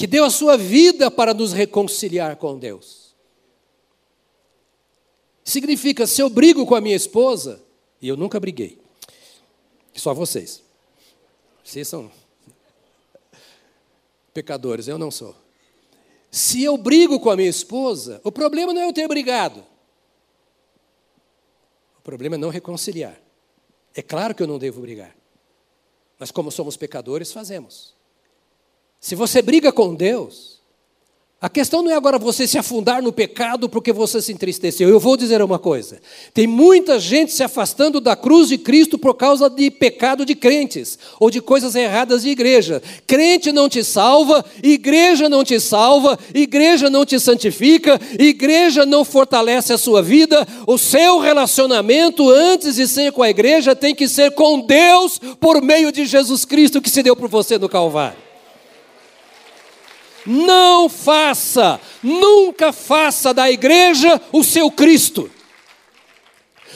[0.00, 3.14] que deu a sua vida para nos reconciliar com Deus.
[5.44, 7.62] Significa, se eu brigo com a minha esposa,
[8.00, 8.78] e eu nunca briguei,
[9.94, 10.62] só vocês.
[11.62, 12.10] Vocês são
[14.32, 15.36] pecadores, eu não sou.
[16.30, 19.62] Se eu brigo com a minha esposa, o problema não é eu ter brigado.
[21.98, 23.20] O problema é não reconciliar.
[23.94, 25.14] É claro que eu não devo brigar.
[26.18, 27.99] Mas como somos pecadores, fazemos.
[29.00, 30.50] Se você briga com Deus,
[31.42, 34.90] a questão não é agora você se afundar no pecado porque você se entristeceu.
[34.90, 35.98] Eu vou dizer uma coisa:
[36.34, 40.98] tem muita gente se afastando da cruz de Cristo por causa de pecado de crentes
[41.18, 42.82] ou de coisas erradas de igreja.
[43.06, 49.72] Crente não te salva, igreja não te salva, igreja não te santifica, igreja não fortalece
[49.72, 50.46] a sua vida.
[50.66, 55.62] O seu relacionamento antes de ser com a igreja tem que ser com Deus por
[55.62, 58.29] meio de Jesus Cristo que se deu por você no Calvário.
[60.26, 65.30] Não faça, nunca faça da igreja o seu Cristo.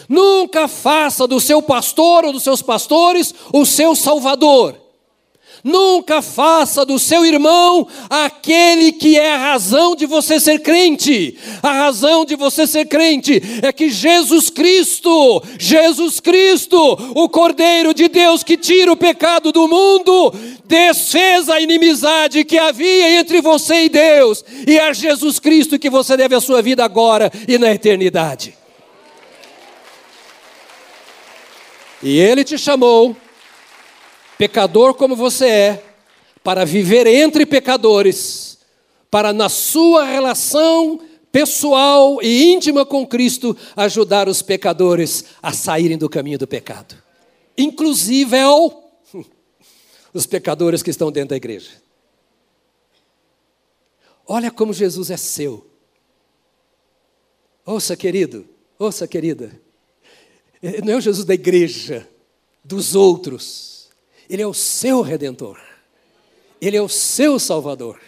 [0.09, 4.85] Nunca faça do seu pastor ou dos seus pastores o seu salvador.
[5.65, 11.39] Nunca faça do seu irmão aquele que é a razão de você ser crente.
[11.63, 16.77] A razão de você ser crente é que Jesus Cristo, Jesus Cristo,
[17.15, 20.35] o Cordeiro de Deus que tira o pecado do mundo,
[20.65, 25.91] desfez a inimizade que havia entre você e Deus, e é a Jesus Cristo que
[25.91, 28.57] você deve a sua vida agora e na eternidade.
[32.03, 33.17] E Ele te chamou
[34.37, 35.85] pecador como você é,
[36.43, 38.59] para viver entre pecadores,
[39.11, 41.01] para na sua relação
[41.33, 46.95] pessoal e íntima com Cristo ajudar os pecadores a saírem do caminho do pecado,
[47.57, 48.84] inclusive ao,
[50.15, 51.71] os pecadores que estão dentro da igreja.
[54.27, 55.67] Olha como Jesus é seu.
[57.67, 58.47] Ouça, querido,
[58.79, 59.61] ouça, querida.
[60.85, 62.09] Não é o Jesus da igreja,
[62.65, 63.91] dos outros.
[64.31, 65.61] Ele é o seu redentor.
[66.61, 68.01] Ele é o seu salvador.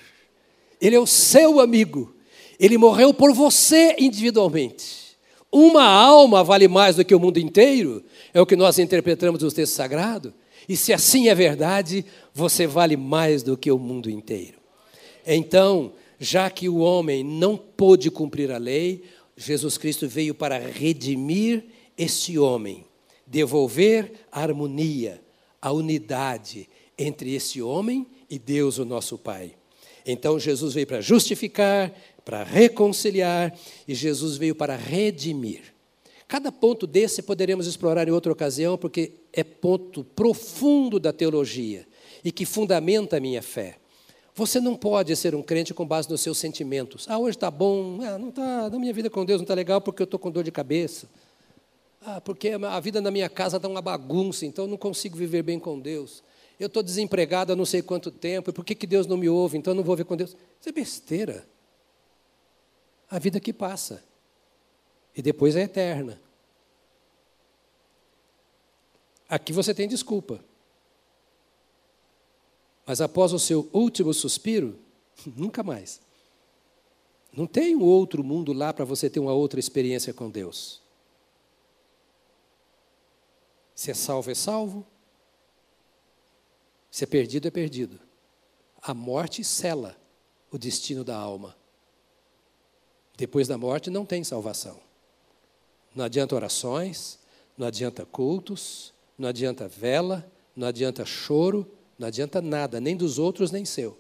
[0.80, 2.14] Ele é o seu amigo.
[2.58, 5.16] Ele morreu por você individualmente.
[5.52, 9.54] Uma alma vale mais do que o mundo inteiro, é o que nós interpretamos nos
[9.54, 10.32] textos sagrados.
[10.68, 12.04] E se assim é verdade,
[12.34, 14.58] você vale mais do que o mundo inteiro.
[15.26, 19.04] Então, já que o homem não pôde cumprir a lei,
[19.36, 21.64] Jesus Cristo veio para redimir
[21.96, 22.84] esse homem,
[23.26, 25.20] devolver a harmonia,
[25.60, 29.54] a unidade entre esse homem e Deus, o nosso Pai.
[30.06, 31.92] Então Jesus veio para justificar,
[32.24, 33.56] para reconciliar,
[33.86, 35.75] e Jesus veio para redimir.
[36.28, 41.86] Cada ponto desse poderemos explorar em outra ocasião, porque é ponto profundo da teologia
[42.24, 43.78] e que fundamenta a minha fé.
[44.34, 47.06] Você não pode ser um crente com base nos seus sentimentos.
[47.08, 49.80] Ah, hoje está bom, ah, não está, na minha vida com Deus não está legal
[49.80, 51.08] porque eu estou com dor de cabeça.
[52.04, 55.42] Ah, porque a vida na minha casa está uma bagunça, então eu não consigo viver
[55.42, 56.22] bem com Deus.
[56.58, 59.28] Eu estou desempregado há não sei quanto tempo, e por que, que Deus não me
[59.28, 59.58] ouve?
[59.58, 60.36] Então eu não vou ver com Deus.
[60.60, 61.46] Isso é besteira.
[63.08, 64.02] A vida que passa.
[65.16, 66.20] E depois é eterna.
[69.28, 70.44] Aqui você tem desculpa.
[72.84, 74.78] Mas após o seu último suspiro,
[75.34, 76.00] nunca mais.
[77.32, 80.80] Não tem um outro mundo lá para você ter uma outra experiência com Deus.
[83.74, 84.86] Se é salvo, é salvo.
[86.90, 87.98] Se é perdido, é perdido.
[88.80, 89.96] A morte cela
[90.50, 91.56] o destino da alma.
[93.16, 94.85] Depois da morte não tem salvação.
[95.96, 97.18] Não adianta orações,
[97.56, 101.66] não adianta cultos, não adianta vela, não adianta choro,
[101.98, 103.98] não adianta nada, nem dos outros, nem seu.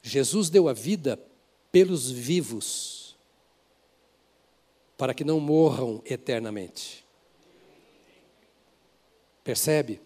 [0.00, 1.20] Jesus deu a vida
[1.72, 3.16] pelos vivos,
[4.96, 7.04] para que não morram eternamente.
[9.42, 10.00] Percebe?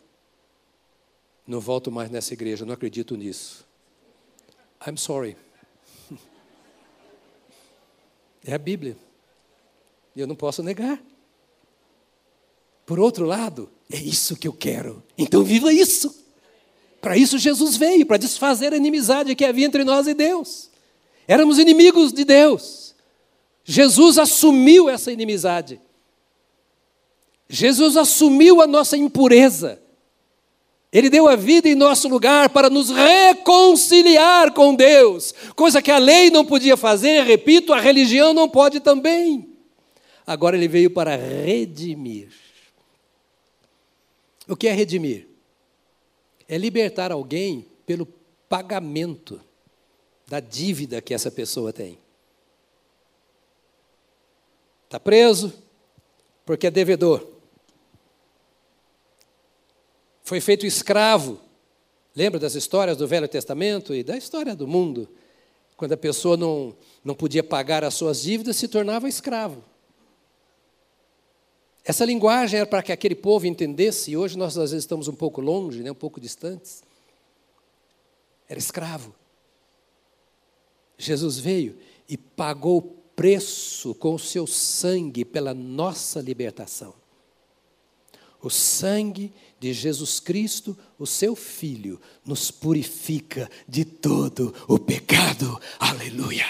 [1.46, 3.68] Não volto mais nessa igreja, não acredito nisso.
[4.86, 5.36] I'm sorry.
[8.42, 8.96] É a Bíblia.
[10.16, 11.00] Eu não posso negar.
[12.84, 15.02] Por outro lado, é isso que eu quero.
[15.16, 16.14] Então viva isso.
[17.00, 20.68] Para isso Jesus veio, para desfazer a inimizade que havia entre nós e Deus.
[21.26, 22.94] Éramos inimigos de Deus.
[23.64, 25.80] Jesus assumiu essa inimizade.
[27.48, 29.80] Jesus assumiu a nossa impureza.
[30.92, 35.98] Ele deu a vida em nosso lugar para nos reconciliar com Deus, coisa que a
[35.98, 39.49] lei não podia fazer, repito, a religião não pode também.
[40.26, 42.32] Agora ele veio para redimir.
[44.48, 45.28] O que é redimir?
[46.48, 48.06] É libertar alguém pelo
[48.48, 49.40] pagamento
[50.26, 51.98] da dívida que essa pessoa tem.
[54.84, 55.52] Está preso
[56.44, 57.40] porque é devedor
[60.30, 61.40] foi feito escravo.
[62.14, 65.08] Lembra das histórias do Velho Testamento e da história do mundo?
[65.76, 69.64] Quando a pessoa não, não podia pagar as suas dívidas, se tornava escravo.
[71.90, 75.12] Essa linguagem era para que aquele povo entendesse, e hoje nós às vezes estamos um
[75.12, 76.84] pouco longe, né, um pouco distantes.
[78.48, 79.12] Era escravo.
[80.96, 81.76] Jesus veio
[82.08, 86.94] e pagou o preço com o seu sangue pela nossa libertação.
[88.40, 95.60] O sangue de Jesus Cristo, o seu Filho, nos purifica de todo o pecado.
[95.76, 96.46] Aleluia.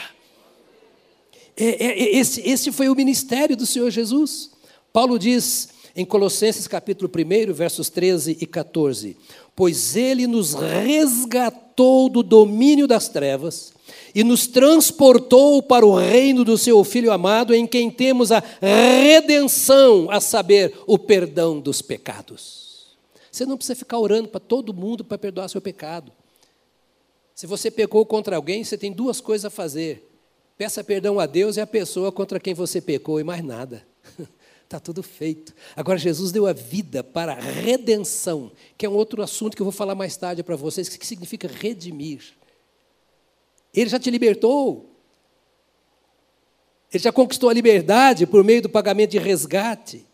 [1.57, 4.60] É, é, é, esse, esse foi o ministério do Senhor Jesus.
[4.93, 9.17] Paulo diz em Colossenses capítulo 1, versos 13 e 14:
[9.55, 13.73] Pois ele nos resgatou do domínio das trevas
[14.15, 20.11] e nos transportou para o reino do seu Filho amado, em quem temos a redenção,
[20.11, 22.97] a saber, o perdão dos pecados.
[23.31, 26.11] Você não precisa ficar orando para todo mundo para perdoar seu pecado.
[27.33, 30.11] Se você pecou contra alguém, você tem duas coisas a fazer:
[30.59, 33.87] peça perdão a Deus e a pessoa contra quem você pecou, e mais nada.
[34.71, 35.53] Está tudo feito.
[35.75, 39.65] Agora, Jesus deu a vida para a redenção, que é um outro assunto que eu
[39.65, 42.21] vou falar mais tarde para vocês, que significa redimir.
[43.75, 44.89] Ele já te libertou.
[46.93, 50.07] Ele já conquistou a liberdade por meio do pagamento de resgate.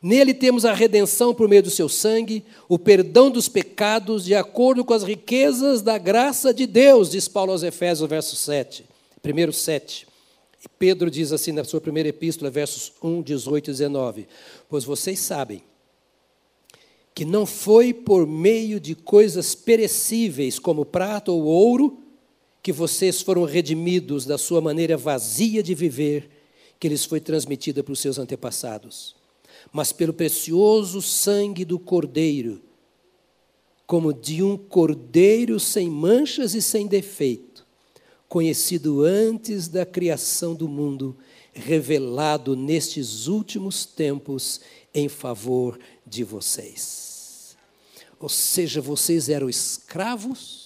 [0.00, 4.86] Nele temos a redenção por meio do seu sangue, o perdão dos pecados, de acordo
[4.86, 8.86] com as riquezas da graça de Deus, diz Paulo aos Efésios, verso 7,
[9.20, 10.10] primeiro 7.
[10.78, 14.28] Pedro diz assim na sua primeira epístola, versos 1, 18 e 19:
[14.68, 15.62] Pois vocês sabem
[17.14, 21.98] que não foi por meio de coisas perecíveis, como prata ou ouro,
[22.62, 26.30] que vocês foram redimidos da sua maneira vazia de viver,
[26.78, 29.14] que lhes foi transmitida para os seus antepassados,
[29.72, 32.62] mas pelo precioso sangue do Cordeiro,
[33.86, 37.51] como de um cordeiro sem manchas e sem defeito,
[38.32, 41.14] conhecido antes da criação do mundo,
[41.52, 44.62] revelado nestes últimos tempos
[44.94, 47.56] em favor de vocês.
[48.18, 50.62] Ou seja, vocês eram escravos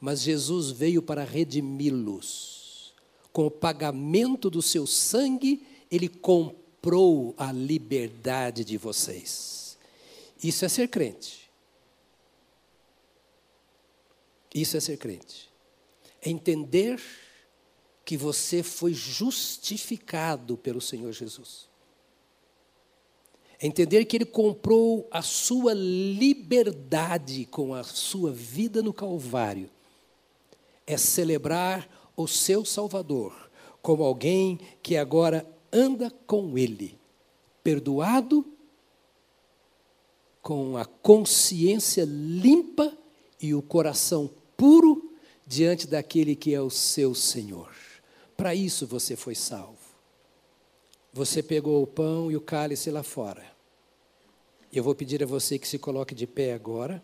[0.00, 2.94] mas Jesus veio para redimi-los.
[3.32, 9.76] Com o pagamento do seu sangue, ele comprou a liberdade de vocês.
[10.42, 11.50] Isso é ser crente.
[14.54, 15.50] Isso é ser crente.
[16.28, 17.00] Entender
[18.04, 21.68] que você foi justificado pelo Senhor Jesus.
[23.62, 29.70] Entender que Ele comprou a sua liberdade com a sua vida no Calvário
[30.84, 33.48] é celebrar o seu Salvador
[33.80, 36.98] como alguém que agora anda com Ele,
[37.62, 38.44] perdoado,
[40.42, 42.98] com a consciência limpa
[43.40, 45.05] e o coração puro
[45.46, 47.72] diante daquele que é o seu Senhor.
[48.36, 49.78] Para isso você foi salvo.
[51.12, 53.46] Você pegou o pão e o cálice lá fora.
[54.72, 57.02] Eu vou pedir a você que se coloque de pé agora.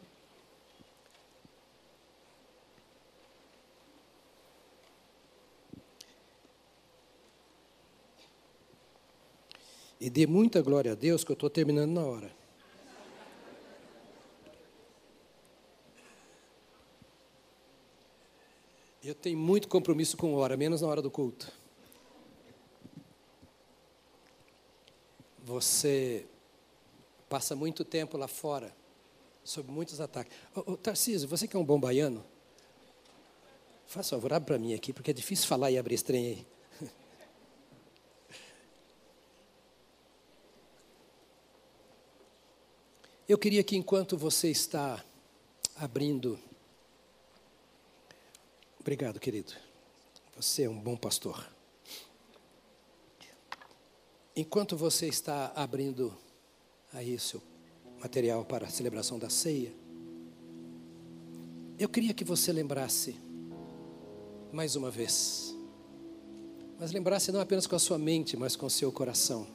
[9.98, 12.41] E dê muita glória a Deus, que eu estou terminando na hora.
[19.04, 21.50] Eu tenho muito compromisso com hora, menos na hora do culto.
[25.42, 26.24] Você
[27.28, 28.72] passa muito tempo lá fora,
[29.42, 30.32] sob muitos ataques.
[30.54, 32.24] Ô, ô Tarcísio, você que é um bom baiano,
[33.86, 36.46] faça favor, abre para mim aqui, porque é difícil falar e abrir esse aí.
[43.28, 45.04] Eu queria que enquanto você está
[45.74, 46.38] abrindo.
[48.82, 49.52] Obrigado, querido.
[50.34, 51.48] Você é um bom pastor.
[54.34, 56.12] Enquanto você está abrindo
[56.92, 57.40] aí seu
[58.00, 59.72] material para a celebração da ceia,
[61.78, 63.14] eu queria que você lembrasse
[64.52, 65.54] mais uma vez.
[66.76, 69.46] Mas lembrar-se não apenas com a sua mente, mas com o seu coração.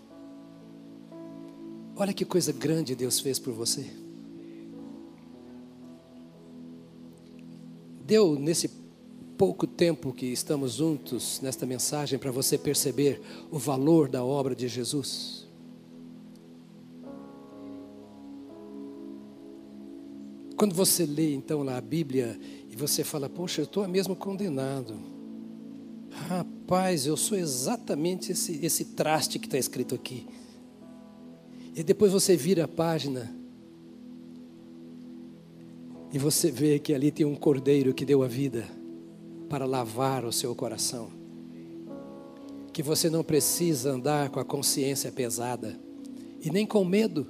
[1.98, 3.92] Olha que coisa grande Deus fez por você.
[8.06, 8.87] Deu nesse
[9.38, 13.22] pouco tempo que estamos juntos nesta mensagem para você perceber
[13.52, 15.48] o valor da obra de Jesus.
[20.58, 24.96] Quando você lê então lá a Bíblia e você fala, poxa, eu estou mesmo condenado.
[26.10, 30.28] Rapaz, eu sou exatamente esse, esse traste que está escrito aqui.
[31.76, 33.32] E depois você vira a página
[36.12, 38.77] e você vê que ali tem um cordeiro que deu a vida
[39.50, 41.10] para lavar o seu coração.
[42.72, 45.80] Que você não precisa andar com a consciência pesada
[46.42, 47.28] e nem com medo.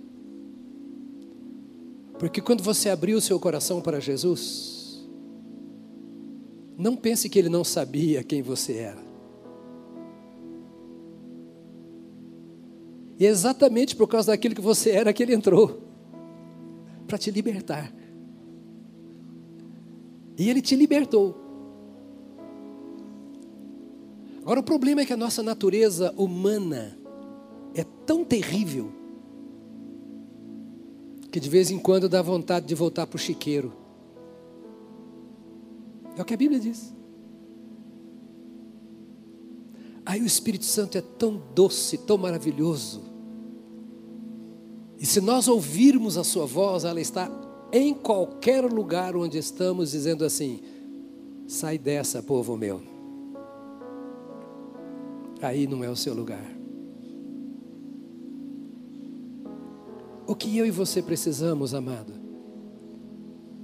[2.20, 5.08] Porque quando você abriu o seu coração para Jesus,
[6.78, 9.08] não pense que ele não sabia quem você era.
[13.20, 15.82] E é exatamente por causa daquilo que você era que ele entrou
[17.08, 17.92] para te libertar.
[20.38, 21.47] E ele te libertou.
[24.48, 26.98] Agora, o problema é que a nossa natureza humana
[27.76, 28.94] é tão terrível
[31.30, 33.74] que de vez em quando dá vontade de voltar para o chiqueiro.
[36.16, 36.96] É o que a Bíblia diz.
[40.06, 43.02] Aí o Espírito Santo é tão doce, tão maravilhoso.
[44.98, 47.30] E se nós ouvirmos a Sua voz, ela está
[47.70, 50.62] em qualquer lugar onde estamos, dizendo assim:
[51.46, 52.96] sai dessa, povo meu
[55.42, 56.58] aí não é o seu lugar.
[60.28, 62.14] O que eu e você precisamos, amado,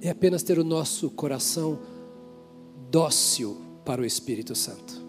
[0.01, 1.79] é apenas ter o nosso coração
[2.89, 5.03] dócil para o Espírito Santo.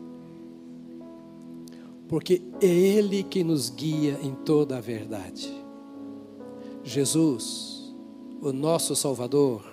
[2.09, 5.53] Porque é Ele que nos guia em toda a verdade.
[6.83, 7.95] Jesus,
[8.43, 9.65] o nosso Salvador,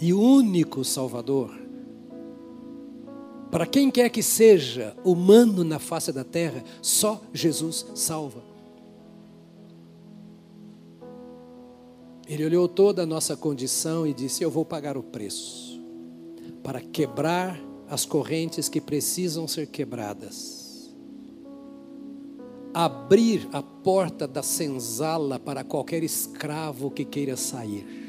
[0.00, 1.61] e único Salvador,
[3.52, 8.42] para quem quer que seja humano na face da terra, só Jesus salva.
[12.26, 15.78] Ele olhou toda a nossa condição e disse: Eu vou pagar o preço
[16.62, 20.90] para quebrar as correntes que precisam ser quebradas,
[22.72, 28.01] abrir a porta da senzala para qualquer escravo que queira sair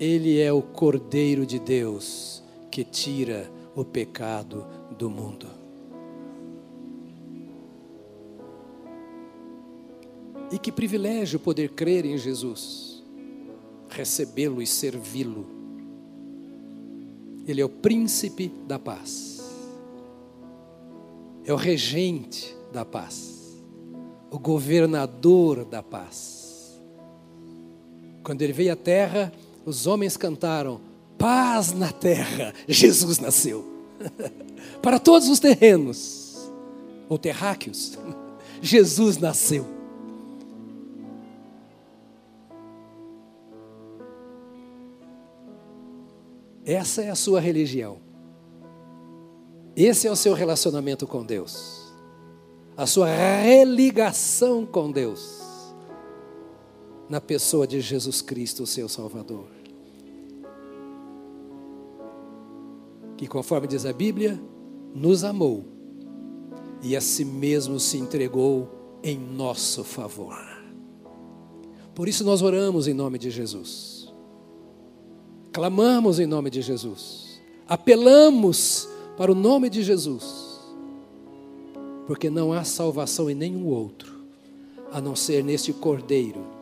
[0.00, 5.46] Ele é o Cordeiro de Deus que tira o pecado do mundo.
[10.50, 13.04] E que privilégio poder crer em Jesus,
[13.90, 15.46] recebê-lo e servi-lo.
[17.46, 19.42] Ele é o príncipe da paz,
[21.44, 23.54] é o regente da paz,
[24.30, 26.80] o governador da paz.
[28.22, 29.30] Quando ele veio à terra,
[29.64, 30.80] os homens cantaram:
[31.18, 33.64] paz na terra, Jesus nasceu.
[34.80, 36.50] Para todos os terrenos,
[37.08, 37.98] ou terráqueos,
[38.60, 39.66] Jesus nasceu.
[46.64, 47.98] Essa é a sua religião.
[49.74, 51.92] Esse é o seu relacionamento com Deus.
[52.76, 55.49] A sua religação com Deus
[57.10, 59.48] na pessoa de Jesus Cristo, o seu Salvador.
[63.16, 64.40] Que, conforme diz a Bíblia,
[64.94, 65.64] nos amou
[66.80, 68.70] e a si mesmo se entregou
[69.02, 70.38] em nosso favor.
[71.96, 74.14] Por isso nós oramos em nome de Jesus,
[75.52, 80.60] clamamos em nome de Jesus, apelamos para o nome de Jesus,
[82.06, 84.20] porque não há salvação em nenhum outro,
[84.92, 86.59] a não ser neste Cordeiro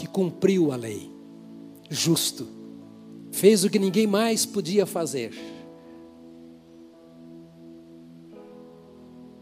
[0.00, 1.10] que cumpriu a lei,
[1.90, 2.48] justo,
[3.30, 5.30] fez o que ninguém mais podia fazer.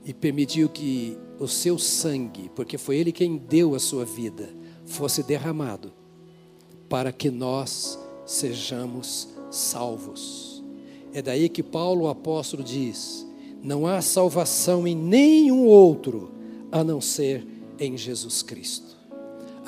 [0.05, 4.53] E permitiu que o seu sangue, porque foi Ele quem deu a sua vida,
[4.85, 5.93] fosse derramado,
[6.89, 7.97] para que nós
[8.27, 10.65] sejamos salvos.
[11.13, 13.25] É daí que Paulo, o apóstolo, diz:
[13.63, 16.33] não há salvação em nenhum outro
[16.73, 17.47] a não ser
[17.79, 18.88] em Jesus Cristo.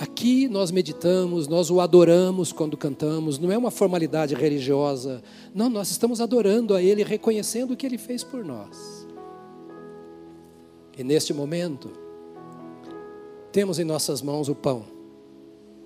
[0.01, 5.23] Aqui nós meditamos, nós o adoramos quando cantamos, não é uma formalidade religiosa,
[5.55, 9.07] não, nós estamos adorando a Ele, reconhecendo o que Ele fez por nós.
[10.97, 11.91] E neste momento,
[13.53, 14.87] temos em nossas mãos o pão,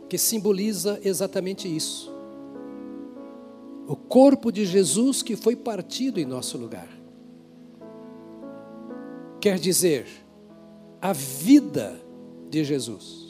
[0.08, 2.14] que simboliza exatamente isso.
[3.88, 6.88] O corpo de Jesus que foi partido em nosso lugar.
[9.40, 10.06] Quer dizer,
[11.02, 12.00] a vida
[12.48, 13.23] de Jesus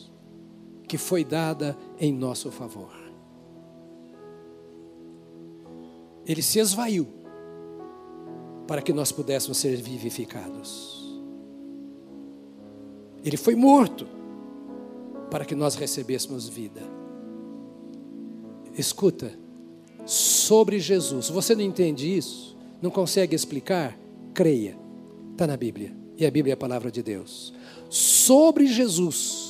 [0.87, 2.93] que foi dada em nosso favor.
[6.27, 7.07] Ele se esvaiu
[8.67, 11.05] para que nós pudéssemos ser vivificados.
[13.25, 14.07] Ele foi morto
[15.31, 16.83] para que nós recebêssemos vida.
[18.77, 19.33] Escuta,
[20.05, 22.57] sobre Jesus, você não entende isso?
[22.81, 23.99] Não consegue explicar?
[24.35, 24.77] Creia,
[25.33, 27.55] está na Bíblia, e a Bíblia é a palavra de Deus.
[27.89, 29.44] Sobre Jesus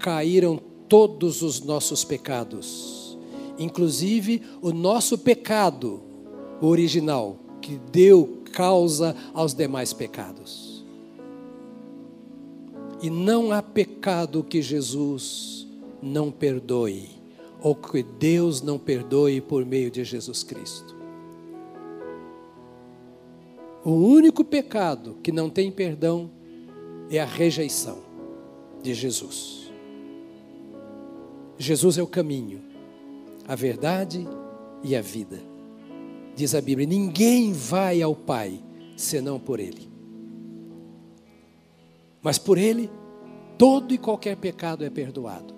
[0.00, 3.16] caíram todos os nossos pecados,
[3.58, 6.02] inclusive o nosso pecado
[6.60, 10.84] original, que deu causa aos demais pecados.
[13.02, 15.66] E não há pecado que Jesus
[16.02, 17.08] não perdoe,
[17.62, 20.96] ou que Deus não perdoe por meio de Jesus Cristo.
[23.84, 26.30] O único pecado que não tem perdão
[27.10, 27.98] é a rejeição
[28.82, 29.59] de Jesus.
[31.60, 32.62] Jesus é o caminho,
[33.46, 34.26] a verdade
[34.82, 35.38] e a vida.
[36.34, 38.64] Diz a Bíblia: ninguém vai ao Pai
[38.96, 39.90] senão por Ele.
[42.22, 42.90] Mas por Ele,
[43.58, 45.54] todo e qualquer pecado é perdoado.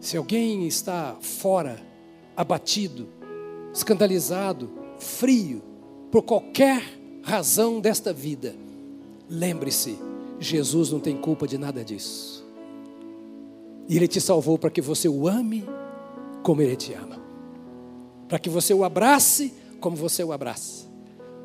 [0.00, 1.80] Se alguém está fora,
[2.36, 3.08] abatido,
[3.72, 4.68] escandalizado,
[4.98, 5.62] frio,
[6.10, 6.82] por qualquer
[7.22, 8.56] razão desta vida,
[9.30, 9.96] lembre-se:
[10.40, 12.37] Jesus não tem culpa de nada disso.
[13.88, 15.64] E Ele te salvou para que você o ame
[16.42, 17.18] como Ele te ama
[18.28, 20.86] para que você o abrace como você o abraça,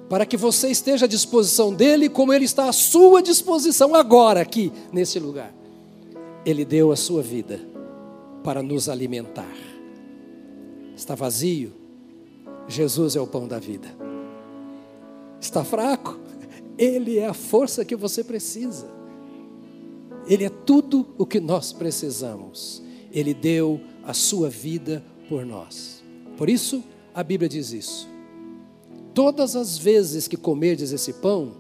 [0.09, 4.71] para que você esteja à disposição dele como ele está à sua disposição agora, aqui,
[4.91, 5.53] nesse lugar.
[6.45, 7.59] Ele deu a sua vida
[8.43, 9.55] para nos alimentar.
[10.95, 11.71] Está vazio?
[12.67, 13.87] Jesus é o pão da vida.
[15.39, 16.19] Está fraco?
[16.77, 18.87] Ele é a força que você precisa.
[20.27, 22.81] Ele é tudo o que nós precisamos.
[23.11, 26.03] Ele deu a sua vida por nós.
[26.37, 28.07] Por isso, a Bíblia diz isso.
[29.13, 31.53] Todas as vezes que comerdes esse pão,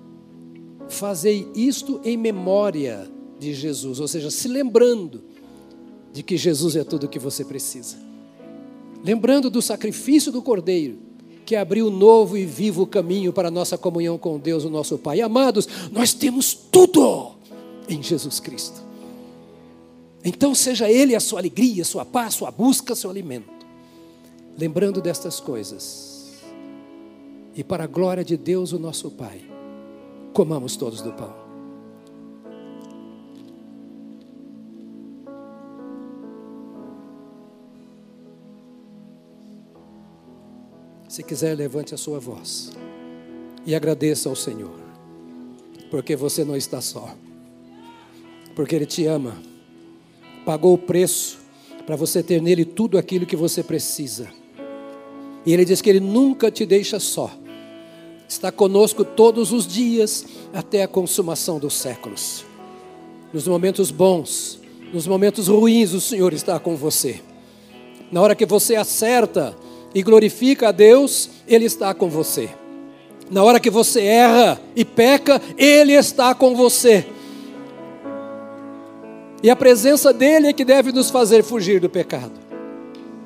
[0.87, 3.07] fazei isto em memória
[3.39, 5.23] de Jesus, ou seja, se lembrando
[6.11, 7.97] de que Jesus é tudo o que você precisa.
[9.03, 10.97] Lembrando do sacrifício do Cordeiro,
[11.45, 15.21] que abriu novo e vivo caminho para a nossa comunhão com Deus, o nosso Pai.
[15.21, 17.32] Amados, nós temos tudo
[17.87, 18.81] em Jesus Cristo.
[20.23, 23.53] Então seja Ele a sua alegria, a sua paz, a sua busca, seu alimento
[24.57, 26.41] lembrando destas coisas,
[27.55, 29.41] e para a glória de Deus, o nosso Pai,
[30.33, 31.43] comamos todos do pão.
[41.07, 42.71] Se quiser, levante a sua voz
[43.67, 44.79] e agradeça ao Senhor,
[45.91, 47.15] porque você não está só,
[48.55, 49.37] porque Ele te ama,
[50.45, 51.39] pagou o preço
[51.85, 54.29] para você ter nele tudo aquilo que você precisa.
[55.45, 57.31] E ele diz que ele nunca te deixa só.
[58.27, 62.45] Está conosco todos os dias até a consumação dos séculos.
[63.33, 64.59] Nos momentos bons,
[64.93, 67.19] nos momentos ruins, o Senhor está com você.
[68.11, 69.55] Na hora que você acerta
[69.93, 72.49] e glorifica a Deus, Ele está com você.
[73.29, 77.05] Na hora que você erra e peca, Ele está com você.
[79.43, 82.31] E a presença dEle é que deve nos fazer fugir do pecado.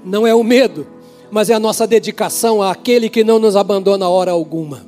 [0.03, 0.87] Não é o medo,
[1.29, 4.83] mas é a nossa dedicação àquele que não nos abandona hora alguma.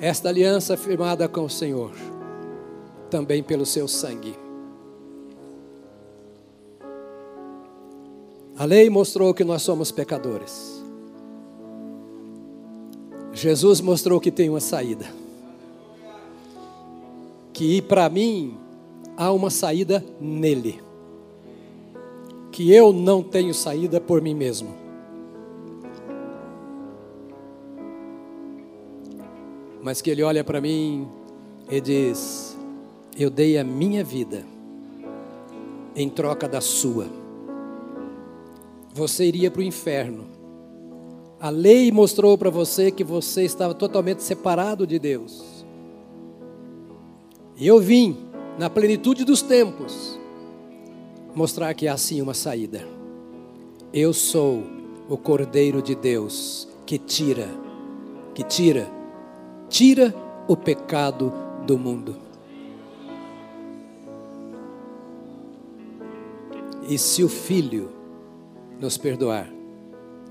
[0.00, 1.92] Esta aliança firmada com o Senhor,
[3.10, 4.34] também pelo seu sangue.
[8.56, 10.82] A lei mostrou que nós somos pecadores.
[13.34, 15.19] Jesus mostrou que tem uma saída.
[17.60, 18.56] Que para mim
[19.18, 20.80] há uma saída nele
[22.50, 24.74] que eu não tenho saída por mim mesmo.
[29.82, 31.06] Mas que ele olha para mim
[31.70, 32.56] e diz:
[33.14, 34.42] Eu dei a minha vida
[35.94, 37.08] em troca da sua.
[38.94, 40.24] Você iria para o inferno.
[41.38, 45.49] A lei mostrou para você que você estava totalmente separado de Deus.
[47.60, 48.16] Eu vim,
[48.58, 50.18] na plenitude dos tempos,
[51.34, 52.88] mostrar que há sim uma saída.
[53.92, 54.62] Eu sou
[55.10, 57.48] o Cordeiro de Deus que tira,
[58.34, 58.90] que tira,
[59.68, 60.14] tira
[60.48, 61.30] o pecado
[61.66, 62.16] do mundo.
[66.88, 67.90] E se o Filho
[68.80, 69.52] nos perdoar,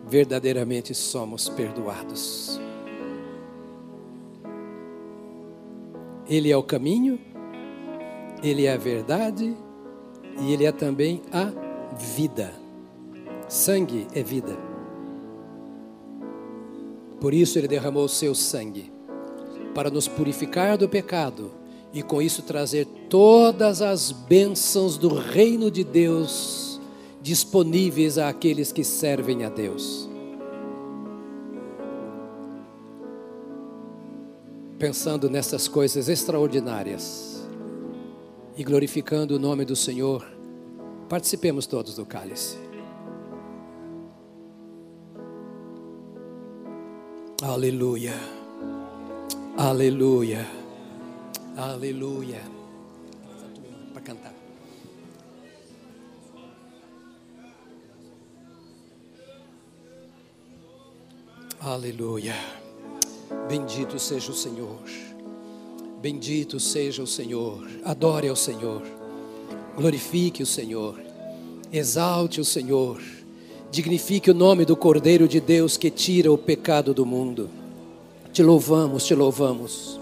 [0.08, 2.60] verdadeiramente somos perdoados.
[6.30, 7.20] Ele é o caminho,
[8.44, 9.58] ele é a verdade
[10.40, 11.52] e ele é também a
[11.96, 12.54] vida.
[13.48, 14.56] Sangue é vida.
[17.20, 18.92] Por isso ele derramou o seu sangue
[19.74, 21.52] para nos purificar do pecado
[21.94, 26.80] e com isso trazer todas as bênçãos do reino de Deus
[27.22, 30.09] disponíveis àqueles que servem a Deus.
[34.80, 37.46] Pensando nessas coisas extraordinárias
[38.56, 40.26] e glorificando o nome do Senhor,
[41.10, 42.58] participemos todos do cálice.
[47.42, 48.14] Aleluia.
[49.58, 50.48] Aleluia.
[51.58, 52.42] Aleluia.
[53.94, 54.34] Para cantar.
[61.60, 62.68] Aleluia.
[63.48, 64.80] Bendito seja o Senhor.
[66.02, 67.68] Bendito seja o Senhor.
[67.84, 68.82] Adore ao Senhor.
[69.76, 71.00] Glorifique o Senhor.
[71.72, 73.02] Exalte o Senhor.
[73.72, 77.50] Dignifique o nome do Cordeiro de Deus que tira o pecado do mundo.
[78.34, 80.00] Te louvamos, te louvamos.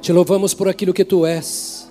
[0.00, 1.88] Te louvamos por aquilo que tu és.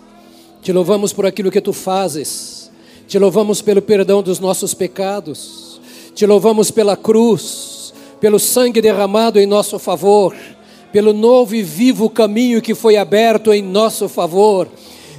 [0.61, 2.71] Te louvamos por aquilo que tu fazes.
[3.07, 5.79] Te louvamos pelo perdão dos nossos pecados.
[6.15, 10.35] Te louvamos pela cruz, pelo sangue derramado em nosso favor,
[10.93, 14.67] pelo novo e vivo caminho que foi aberto em nosso favor.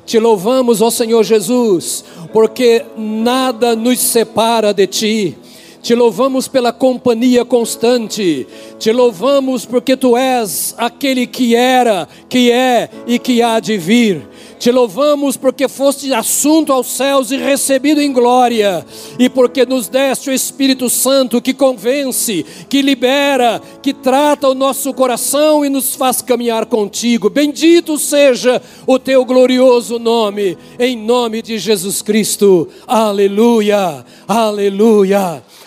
[0.07, 5.39] Te louvamos, ó Senhor Jesus, porque nada nos separa de ti.
[5.85, 8.47] Te louvamos pela companhia constante.
[8.78, 14.26] Te louvamos porque tu és aquele que era, que é e que há de vir.
[14.59, 18.82] Te louvamos porque foste assunto aos céus e recebido em glória,
[19.18, 24.95] e porque nos deste o Espírito Santo que convence, que libera, que trata o nosso
[24.95, 27.28] coração e nos faz caminhar contigo.
[27.28, 32.66] Bendito seja o teu glorioso nome, em nome de Jesus Cristo.
[32.87, 35.43] Aleluia, aleluia.